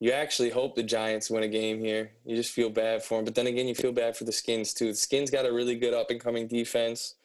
[0.00, 2.12] You actually hope the Giants win a game here.
[2.24, 3.24] You just feel bad for them.
[3.24, 4.88] But then again, you feel bad for the Skins too.
[4.88, 7.16] The Skins got a really good up and coming defense.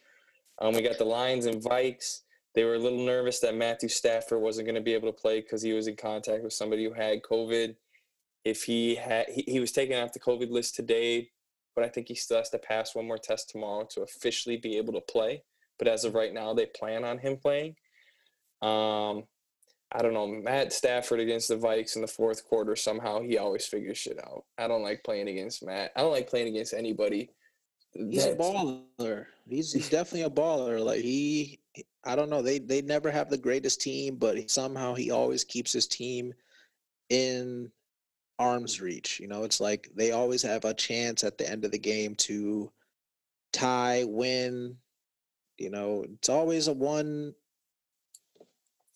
[0.60, 2.22] Um, we got the Lions and Vikes.
[2.56, 5.42] They were a little nervous that Matthew Stafford wasn't going to be able to play
[5.42, 7.76] because he was in contact with somebody who had COVID.
[8.44, 11.30] If he had, he, he was taken off the COVID list today
[11.76, 14.78] but I think he still has to pass one more test tomorrow to officially be
[14.78, 15.44] able to play.
[15.80, 17.76] But as of right now, they plan on him playing.
[18.62, 19.24] Um,
[19.96, 20.28] I don't know.
[20.28, 24.44] Matt Stafford against the Vikes in the fourth quarter, somehow he always figures shit out.
[24.58, 25.92] I don't like playing against Matt.
[25.96, 27.30] I don't like playing against anybody.
[27.94, 29.28] He's a baller.
[29.48, 30.84] He's, he's definitely a baller.
[30.84, 31.60] Like he,
[32.04, 32.42] I don't know.
[32.42, 36.34] They they never have the greatest team, but somehow he always keeps his team
[37.10, 37.72] in
[38.40, 39.20] arm's reach.
[39.20, 42.16] You know, it's like they always have a chance at the end of the game
[42.16, 42.72] to
[43.52, 44.76] tie, win.
[45.60, 47.36] You know, it's always a one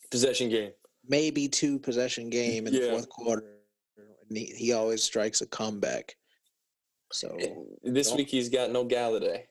[0.10, 0.72] possession game,
[1.08, 2.80] maybe two possession game in yeah.
[2.82, 3.46] the fourth quarter.
[4.30, 6.16] And he, he always strikes a comeback.
[7.12, 7.38] So
[7.84, 9.44] this week he's got no Golladay.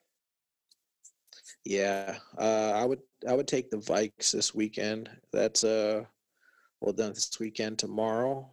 [1.64, 5.10] Yeah, uh, I would I would take the Vikes this weekend.
[5.32, 6.04] That's uh,
[6.80, 8.48] well done this weekend tomorrow.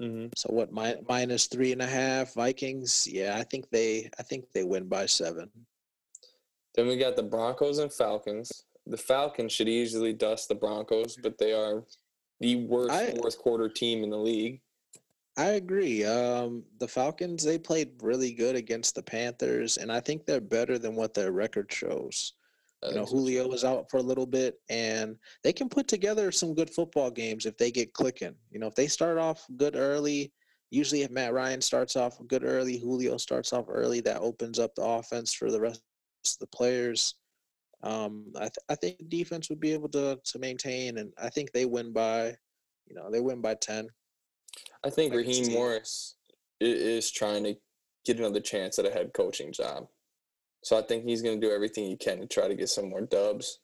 [0.00, 0.28] Mm-hmm.
[0.36, 0.72] So what?
[0.72, 3.08] Mi- minus three and a half Vikings.
[3.10, 4.10] Yeah, I think they.
[4.18, 5.50] I think they win by seven.
[6.74, 8.64] Then we got the Broncos and Falcons.
[8.86, 11.84] The Falcons should easily dust the Broncos, but they are
[12.44, 14.60] the worst I, fourth quarter team in the league.
[15.36, 16.04] I agree.
[16.04, 20.78] Um, the Falcons they played really good against the Panthers, and I think they're better
[20.78, 22.34] than what their record shows
[22.90, 26.54] you know, Julio was out for a little bit, and they can put together some
[26.54, 28.34] good football games if they get clicking.
[28.50, 30.32] You know, if they start off good early,
[30.70, 34.74] usually if Matt Ryan starts off good early, Julio starts off early, that opens up
[34.74, 35.82] the offense for the rest
[36.26, 37.14] of the players.
[37.84, 41.52] Um, I, th- I think defense would be able to to maintain, and I think
[41.52, 42.34] they win by,
[42.86, 43.88] you know, they win by ten.
[44.84, 46.16] I think Raheem Morris
[46.60, 47.54] is trying to
[48.04, 49.86] get another chance at a head coaching job.
[50.62, 52.88] So I think he's going to do everything he can to try to get some
[52.88, 53.60] more dubs.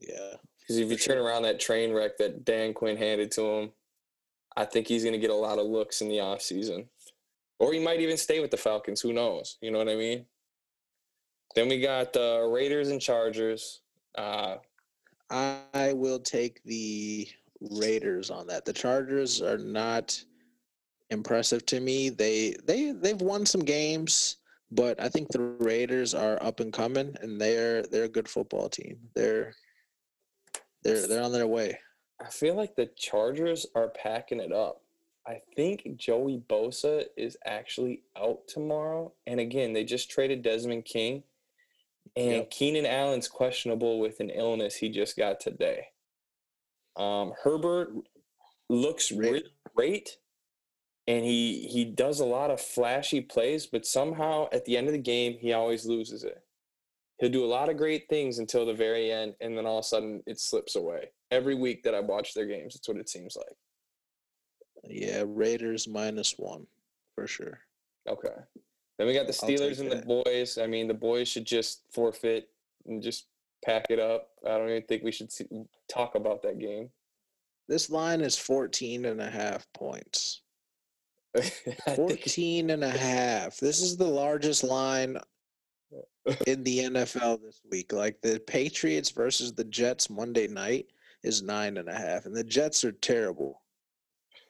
[0.00, 0.34] Yeah.
[0.60, 3.72] Because if you turn around that train wreck that Dan Quinn handed to him,
[4.56, 6.86] I think he's going to get a lot of looks in the offseason.
[7.58, 9.00] Or he might even stay with the Falcons.
[9.00, 9.56] Who knows?
[9.60, 10.26] You know what I mean?
[11.54, 13.80] Then we got the Raiders and Chargers.
[14.16, 14.56] Uh,
[15.30, 17.28] I will take the
[17.60, 18.64] Raiders on that.
[18.64, 20.22] The Chargers are not
[21.10, 22.10] impressive to me.
[22.10, 24.36] They they they've won some games.
[24.70, 28.68] But I think the Raiders are up and coming, and they're they're a good football
[28.68, 28.98] team.
[29.14, 29.54] They're
[30.82, 31.78] they're they're on their way.
[32.20, 34.82] I feel like the Chargers are packing it up.
[35.26, 41.22] I think Joey Bosa is actually out tomorrow, and again, they just traded Desmond King,
[42.16, 42.50] and yep.
[42.50, 45.86] Keenan Allen's questionable with an illness he just got today.
[46.96, 47.92] Um, Herbert
[48.68, 50.16] looks great, great
[51.06, 54.92] and he he does a lot of flashy plays, but somehow at the end of
[54.92, 56.42] the game he always loses it.
[57.18, 59.84] He'll do a lot of great things until the very end, and then all of
[59.84, 61.10] a sudden it slips away.
[61.30, 63.56] Every week that I watch their games, that's what it seems like.
[64.84, 66.66] Yeah, Raiders minus one
[67.14, 67.60] for sure.
[68.08, 68.34] Okay.
[68.98, 70.06] Then we got the Steelers and that.
[70.06, 70.58] the boys.
[70.58, 72.48] I mean, the boys should just forfeit
[72.86, 73.26] and just
[73.64, 74.30] pack it up.
[74.46, 75.46] I don't even think we should see,
[75.88, 76.90] talk about that game.
[77.68, 80.42] This line is 14 and a half points.
[81.36, 83.56] I 14 and a half.
[83.56, 85.18] This is the largest line
[86.46, 87.92] in the NFL this week.
[87.92, 90.86] Like the Patriots versus the Jets Monday night
[91.22, 93.62] is nine and a half, and the Jets are terrible.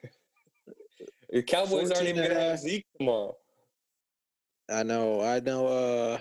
[1.32, 2.58] your Cowboys aren't even gonna a have.
[2.58, 3.36] Zeke tomorrow.
[4.70, 5.66] I know, I know.
[5.66, 6.18] Uh,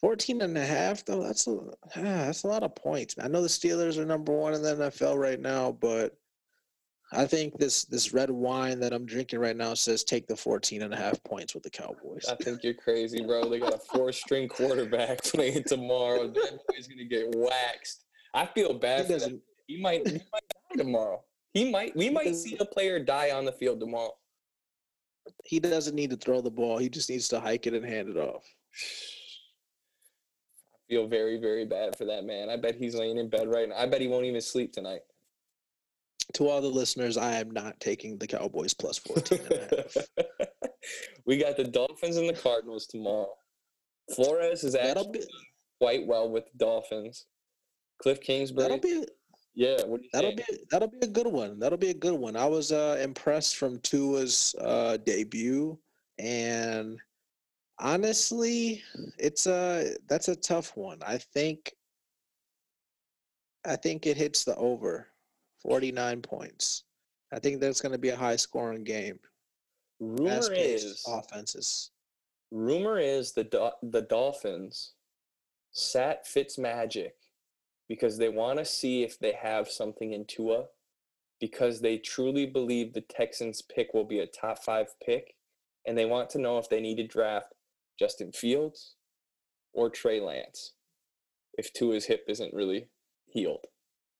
[0.00, 1.22] 14 and a half though.
[1.22, 3.14] That's a ah, that's a lot of points.
[3.18, 6.14] I know the Steelers are number one in the NFL right now, but
[7.12, 10.82] I think this this red wine that I'm drinking right now says take the 14
[10.82, 12.24] and a half points with the Cowboys.
[12.28, 13.48] I think you're crazy, bro.
[13.48, 16.26] They got a four-string quarterback playing tomorrow.
[16.26, 18.04] That boy's gonna get waxed.
[18.34, 19.18] I feel He bad for that.
[19.20, 19.40] doesn't.
[19.66, 20.06] He might.
[20.06, 20.42] He might
[20.72, 21.22] die tomorrow.
[21.54, 21.96] He might.
[21.96, 24.12] We might see a player die on the field tomorrow.
[25.44, 26.78] He doesn't need to throw the ball.
[26.78, 28.44] He just needs to hike it and hand it off.
[30.74, 32.48] I feel very, very bad for that man.
[32.50, 33.76] I bet he's laying in bed right now.
[33.76, 35.00] I bet he won't even sleep tonight.
[36.34, 40.48] To all the listeners, I am not taking the Cowboys plus 14 and a half.
[41.26, 43.32] we got the Dolphins and the Cardinals tomorrow.
[44.14, 45.24] Flores is actually be
[45.80, 47.26] quite well with the Dolphins.
[48.02, 49.06] Cliff Kingsbury, that'll be
[49.54, 49.82] yeah.
[49.84, 50.48] What do you that'll think?
[50.48, 51.58] be that'll be a good one.
[51.58, 52.36] That'll be a good one.
[52.36, 55.78] I was uh, impressed from Tua's uh, debut,
[56.18, 56.98] and
[57.78, 58.82] honestly,
[59.18, 60.98] it's a that's a tough one.
[61.06, 61.74] I think
[63.66, 65.08] I think it hits the over,
[65.62, 66.84] forty nine points.
[67.32, 69.18] I think that's going to be a high scoring game.
[70.00, 71.90] Rumor is, offenses.
[72.50, 74.92] rumor is the Do- the Dolphins
[75.72, 77.12] sat Fitzmagic
[77.88, 80.64] because they want to see if they have something in Tua,
[81.40, 85.34] because they truly believe the Texans pick will be a top five pick,
[85.86, 87.52] and they want to know if they need to draft
[87.98, 88.94] Justin Fields
[89.72, 90.72] or Trey Lance
[91.56, 92.88] if Tua's hip isn't really
[93.26, 93.66] healed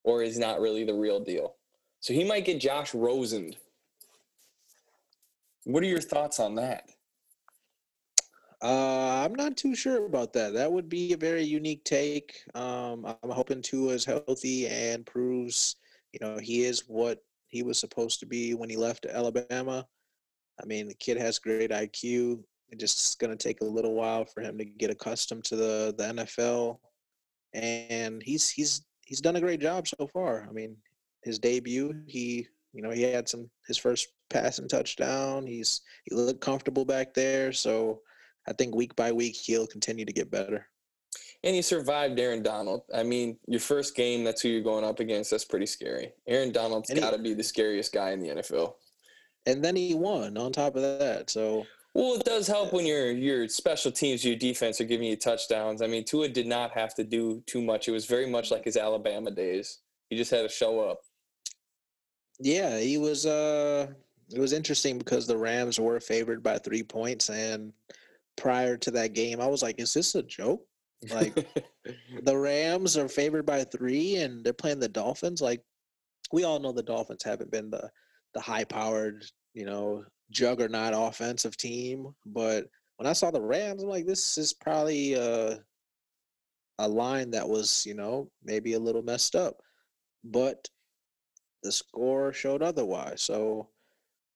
[0.04, 1.56] or is not really the real deal.
[2.00, 3.54] So he might get Josh Rosen.
[5.64, 6.90] What are your thoughts on that?
[8.62, 10.54] Uh, I'm not too sure about that.
[10.54, 12.40] That would be a very unique take.
[12.54, 15.76] Um, I'm hoping Tua is healthy and proves,
[16.12, 19.86] you know, he is what he was supposed to be when he left Alabama.
[20.62, 22.42] I mean, the kid has great IQ.
[22.70, 25.94] It's just going to take a little while for him to get accustomed to the
[25.96, 26.78] the NFL,
[27.52, 30.46] and he's he's he's done a great job so far.
[30.48, 30.76] I mean,
[31.22, 35.46] his debut, he you know he had some his first passing touchdown.
[35.46, 38.00] He's he looked comfortable back there, so.
[38.48, 40.66] I think week by week he'll continue to get better.
[41.42, 42.82] And you survived Aaron Donald.
[42.94, 45.30] I mean, your first game, that's who you're going up against.
[45.30, 46.12] That's pretty scary.
[46.26, 48.74] Aaron Donald's got to be the scariest guy in the NFL.
[49.46, 51.28] And then he won on top of that.
[51.28, 55.16] So Well, it does help when your your special teams, your defense are giving you
[55.16, 55.82] touchdowns.
[55.82, 57.88] I mean, Tua did not have to do too much.
[57.88, 59.80] It was very much like his Alabama days.
[60.08, 61.00] He just had to show up.
[62.40, 63.88] yeah, he was uh
[64.32, 67.72] it was interesting because the Rams were favored by three points and
[68.36, 70.62] prior to that game I was like, is this a joke?
[71.10, 71.34] Like
[72.22, 75.40] the Rams are favored by three and they're playing the Dolphins.
[75.40, 75.62] Like
[76.32, 77.90] we all know the Dolphins haven't been the
[78.34, 79.24] the high powered,
[79.54, 82.14] you know, juggernaut offensive team.
[82.26, 82.66] But
[82.96, 85.56] when I saw the Rams, I'm like, this is probably uh,
[86.78, 89.56] a line that was, you know, maybe a little messed up.
[90.24, 90.68] But
[91.62, 93.22] the score showed otherwise.
[93.22, 93.68] So,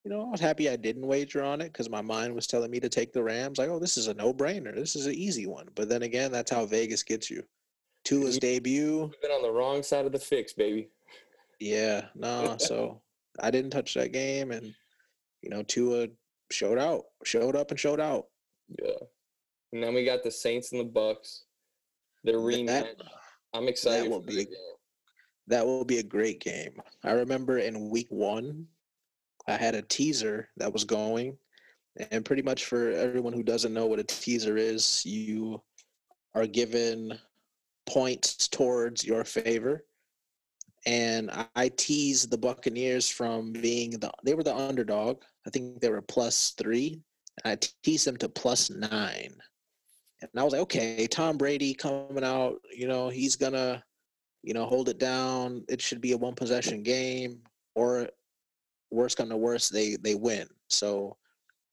[0.04, 2.70] you know, I was happy I didn't wager on it because my mind was telling
[2.70, 3.58] me to take the Rams.
[3.58, 4.74] Like, oh, this is a no brainer.
[4.74, 5.68] This is an easy one.
[5.74, 7.42] But then again, that's how Vegas gets you.
[8.04, 10.88] Tua's You- debut, been on the wrong side of the fix, baby.
[11.58, 12.56] yeah, no.
[12.60, 13.02] So
[13.40, 14.74] I didn't touch that game, and
[15.42, 16.08] you know, Tua
[16.50, 18.26] showed out, showed up, and showed out.
[18.82, 18.92] Yeah.
[19.72, 21.42] And then we got the Saints and the Bucs.
[22.24, 22.66] Their rematch.
[22.66, 22.96] That,
[23.54, 24.46] I'm excited That will for be
[25.48, 26.80] that will be a great game.
[27.04, 28.66] I remember in week one,
[29.48, 31.36] I had a teaser that was going,
[32.10, 35.62] and pretty much for everyone who doesn't know what a teaser is, you
[36.34, 37.18] are given
[37.86, 39.84] points towards your favor.
[40.86, 45.22] And I- teased the Buccaneers from being the they were the underdog.
[45.46, 47.00] I think they were plus three.
[47.44, 49.34] I teased them to plus nine.
[50.20, 53.82] And I was like, okay, Tom Brady coming out, you know, he's gonna
[54.42, 55.64] you know, hold it down.
[55.68, 57.40] It should be a one possession game,
[57.74, 58.08] or
[58.90, 60.48] worst come to worst, they they win.
[60.68, 61.16] So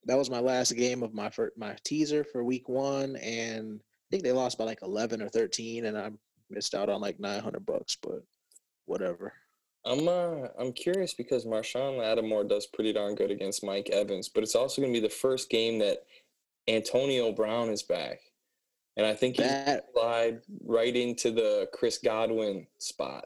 [0.06, 4.06] that was my last game of my fir- my teaser for week one, and I
[4.12, 6.12] think they lost by like eleven or thirteen, and I
[6.50, 7.98] missed out on like nine hundred bucks.
[8.02, 8.22] But
[8.86, 9.34] whatever.
[9.86, 14.44] I'm uh I'm curious because Marshon Lattimore does pretty darn good against Mike Evans, but
[14.44, 16.00] it's also going to be the first game that
[16.68, 18.20] Antonio Brown is back,
[18.98, 23.26] and I think he's That slide right into the Chris Godwin spot.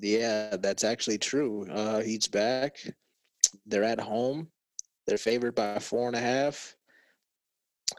[0.00, 1.66] Yeah, that's actually true.
[1.70, 2.78] Uh, he's back.
[3.66, 4.48] They're at home.
[5.06, 6.76] They're favored by four and a half.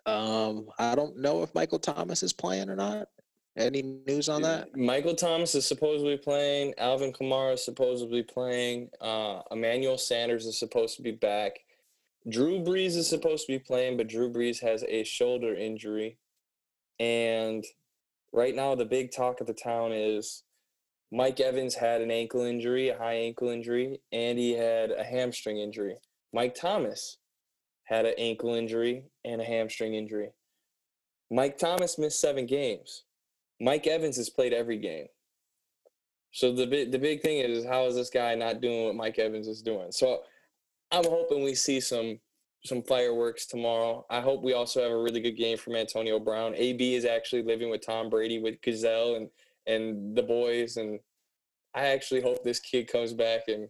[0.05, 3.07] Um, I don't know if Michael Thomas is playing or not.
[3.55, 4.75] Any news on that?
[4.77, 6.75] Michael Thomas is supposedly playing.
[6.77, 8.89] Alvin Kamara is supposedly playing.
[9.01, 11.59] Uh, Emmanuel Sanders is supposed to be back.
[12.29, 16.17] Drew Brees is supposed to be playing, but Drew Brees has a shoulder injury.
[16.99, 17.65] And
[18.31, 20.43] right now, the big talk of the town is
[21.11, 25.57] Mike Evans had an ankle injury, a high ankle injury, and he had a hamstring
[25.57, 25.95] injury.
[26.33, 27.17] Mike Thomas
[27.85, 30.29] had an ankle injury and a hamstring injury.
[31.31, 33.03] Mike Thomas missed seven games.
[33.61, 35.07] Mike Evans has played every game.
[36.31, 39.17] So the big the big thing is how is this guy not doing what Mike
[39.17, 39.91] Evans is doing?
[39.91, 40.21] So
[40.91, 42.19] I'm hoping we see some
[42.65, 44.05] some fireworks tomorrow.
[44.09, 46.53] I hope we also have a really good game from Antonio Brown.
[46.55, 49.29] AB is actually living with Tom Brady with Gisele and
[49.67, 50.99] and the boys and
[51.75, 53.67] I actually hope this kid comes back and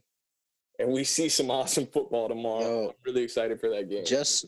[0.79, 2.61] and we see some awesome football tomorrow.
[2.61, 4.05] Yo, I'm really excited for that game.
[4.05, 4.45] Just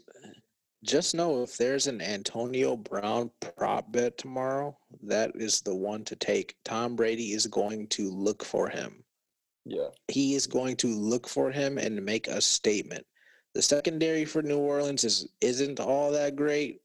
[0.83, 6.15] just know if there's an Antonio Brown prop bet tomorrow, that is the one to
[6.15, 6.55] take.
[6.63, 9.03] Tom Brady is going to look for him.
[9.65, 9.89] Yeah.
[10.07, 13.05] He is going to look for him and make a statement.
[13.55, 16.81] The secondary for New Orleans is isn't all that great,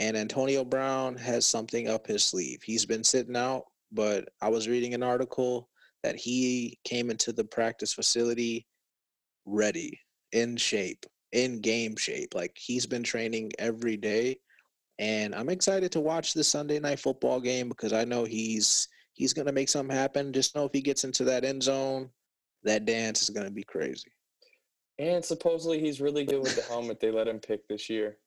[0.00, 2.62] and Antonio Brown has something up his sleeve.
[2.62, 5.68] He's been sitting out, but I was reading an article
[6.02, 8.66] that he came into the practice facility
[9.44, 9.98] ready,
[10.32, 12.34] in shape, in game shape.
[12.34, 14.38] Like he's been training every day.
[14.98, 19.32] And I'm excited to watch the Sunday night football game because I know he's he's
[19.32, 20.32] gonna make something happen.
[20.32, 22.10] Just know if he gets into that end zone,
[22.64, 24.12] that dance is gonna be crazy.
[24.98, 28.18] And supposedly he's really good with the helmet they let him pick this year,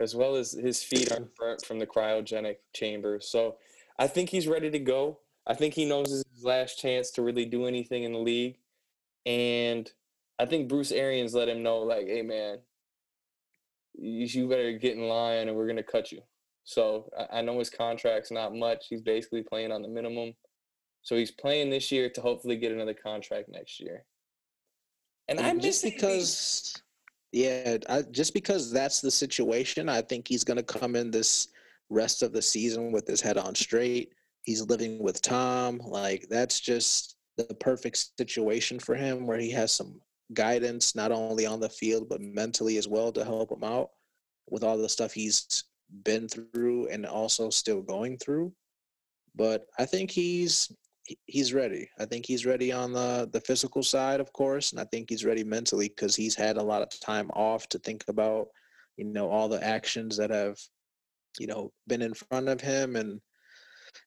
[0.00, 3.18] as well as his feet aren't burnt from the cryogenic chamber.
[3.20, 3.56] So
[3.98, 5.20] I think he's ready to go.
[5.46, 8.56] I think he knows his last chance to really do anything in the league.
[9.26, 9.90] And
[10.38, 12.58] I think Bruce Arians let him know, like, hey man,
[13.96, 16.22] you better get in line and we're gonna cut you.
[16.64, 18.86] So I know his contract's not much.
[18.88, 20.34] He's basically playing on the minimum.
[21.02, 24.04] So he's playing this year to hopefully get another contract next year.
[25.28, 26.82] And I'm just because
[27.32, 31.48] yeah, I, just because that's the situation, I think he's going to come in this
[31.90, 34.12] rest of the season with his head on straight.
[34.42, 35.78] He's living with Tom.
[35.78, 40.00] Like that's just the perfect situation for him where he has some
[40.32, 43.90] guidance not only on the field but mentally as well to help him out
[44.48, 45.64] with all the stuff he's
[46.02, 48.52] been through and also still going through.
[49.34, 50.72] But I think he's
[51.26, 51.88] he's ready.
[51.98, 55.24] I think he's ready on the the physical side, of course, and I think he's
[55.24, 58.48] ready mentally because he's had a lot of time off to think about,
[58.96, 60.58] you know, all the actions that have,
[61.38, 63.20] you know, been in front of him and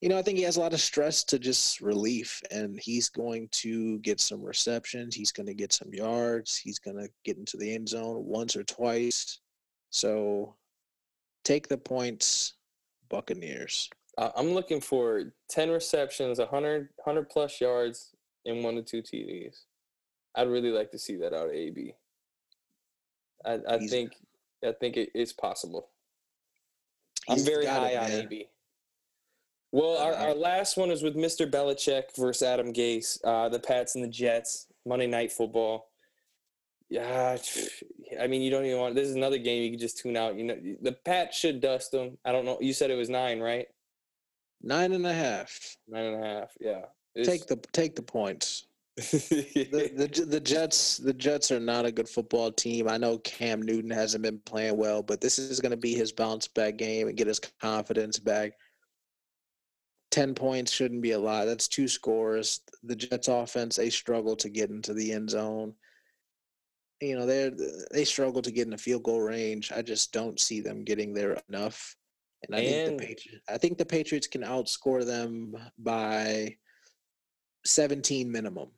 [0.01, 3.09] you know, I think he has a lot of stress to just relief, and he's
[3.09, 5.15] going to get some receptions.
[5.15, 6.55] He's going to get some yards.
[6.55, 9.39] He's going to get into the end zone once or twice.
[9.89, 10.55] So
[11.43, 12.53] take the points,
[13.09, 13.89] Buccaneers.
[14.17, 18.11] Uh, I'm looking for 10 receptions, 100, 100 plus yards,
[18.45, 19.61] and one to two TDs.
[20.35, 21.93] I'd really like to see that out of AB.
[23.45, 24.13] I, I think
[24.65, 25.89] I think it is possible.
[27.29, 28.47] I'm very high it, on AB.
[29.71, 31.49] Well, our, our last one was with Mr.
[31.49, 35.89] Belichick versus Adam Gase, uh, the Pats and the Jets, Monday Night Football.
[36.89, 37.37] Yeah,
[38.19, 38.95] I mean, you don't even want.
[38.95, 40.37] This is another game you can just tune out.
[40.37, 42.17] You know, the Pats should dust them.
[42.23, 42.57] I don't know.
[42.61, 43.67] You said it was nine, right?
[44.61, 45.77] Nine and a half.
[45.87, 46.51] Nine and a half.
[46.61, 46.85] Yeah.
[47.13, 48.66] It's, take the take the points.
[48.97, 52.89] The, the the Jets the Jets are not a good football team.
[52.89, 56.11] I know Cam Newton hasn't been playing well, but this is going to be his
[56.11, 58.53] bounce back game and get his confidence back.
[60.09, 61.45] 10 points shouldn't be a lot.
[61.45, 62.61] That's two scores.
[62.81, 65.75] The Jets offense, they struggle to get into the end zone.
[66.99, 67.51] You know, they
[67.91, 69.71] they struggle to get in the field goal range.
[69.71, 71.95] I just don't see them getting there enough.
[72.47, 76.55] And I and, think the Patriots I think the Patriots can outscore them by
[77.65, 78.69] 17 minimum.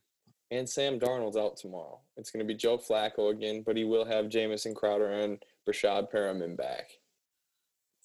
[0.51, 1.99] And Sam Darnold's out tomorrow.
[2.17, 5.37] It's going to be Joe Flacco again, but he will have Jamison Crowder and
[5.67, 6.89] Breshad Perriman back.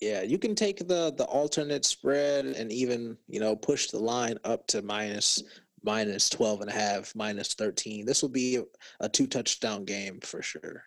[0.01, 4.37] Yeah, you can take the the alternate spread and even, you know, push the line
[4.45, 5.43] up to minus
[5.83, 8.05] minus 12 and a half, minus 13.
[8.05, 8.59] This will be
[9.01, 10.83] a two touchdown game for sure.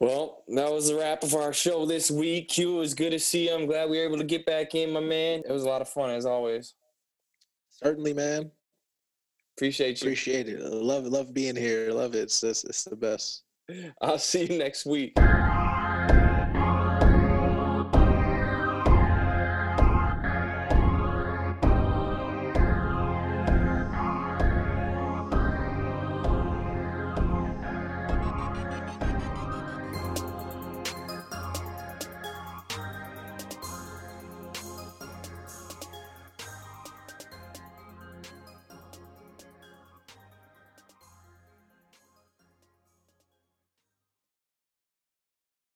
[0.00, 2.48] Well, that was the wrap of our show this week.
[2.48, 3.54] Q, it was good to see you.
[3.54, 5.42] I'm glad we were able to get back in, my man.
[5.46, 6.74] It was a lot of fun as always.
[7.70, 8.52] Certainly, man.
[9.58, 10.06] Appreciate you.
[10.06, 10.60] Appreciate it.
[10.60, 11.90] Love love being here.
[11.90, 12.20] Love it.
[12.20, 13.42] It's, it's, it's the best.
[14.00, 15.14] I'll see you next week.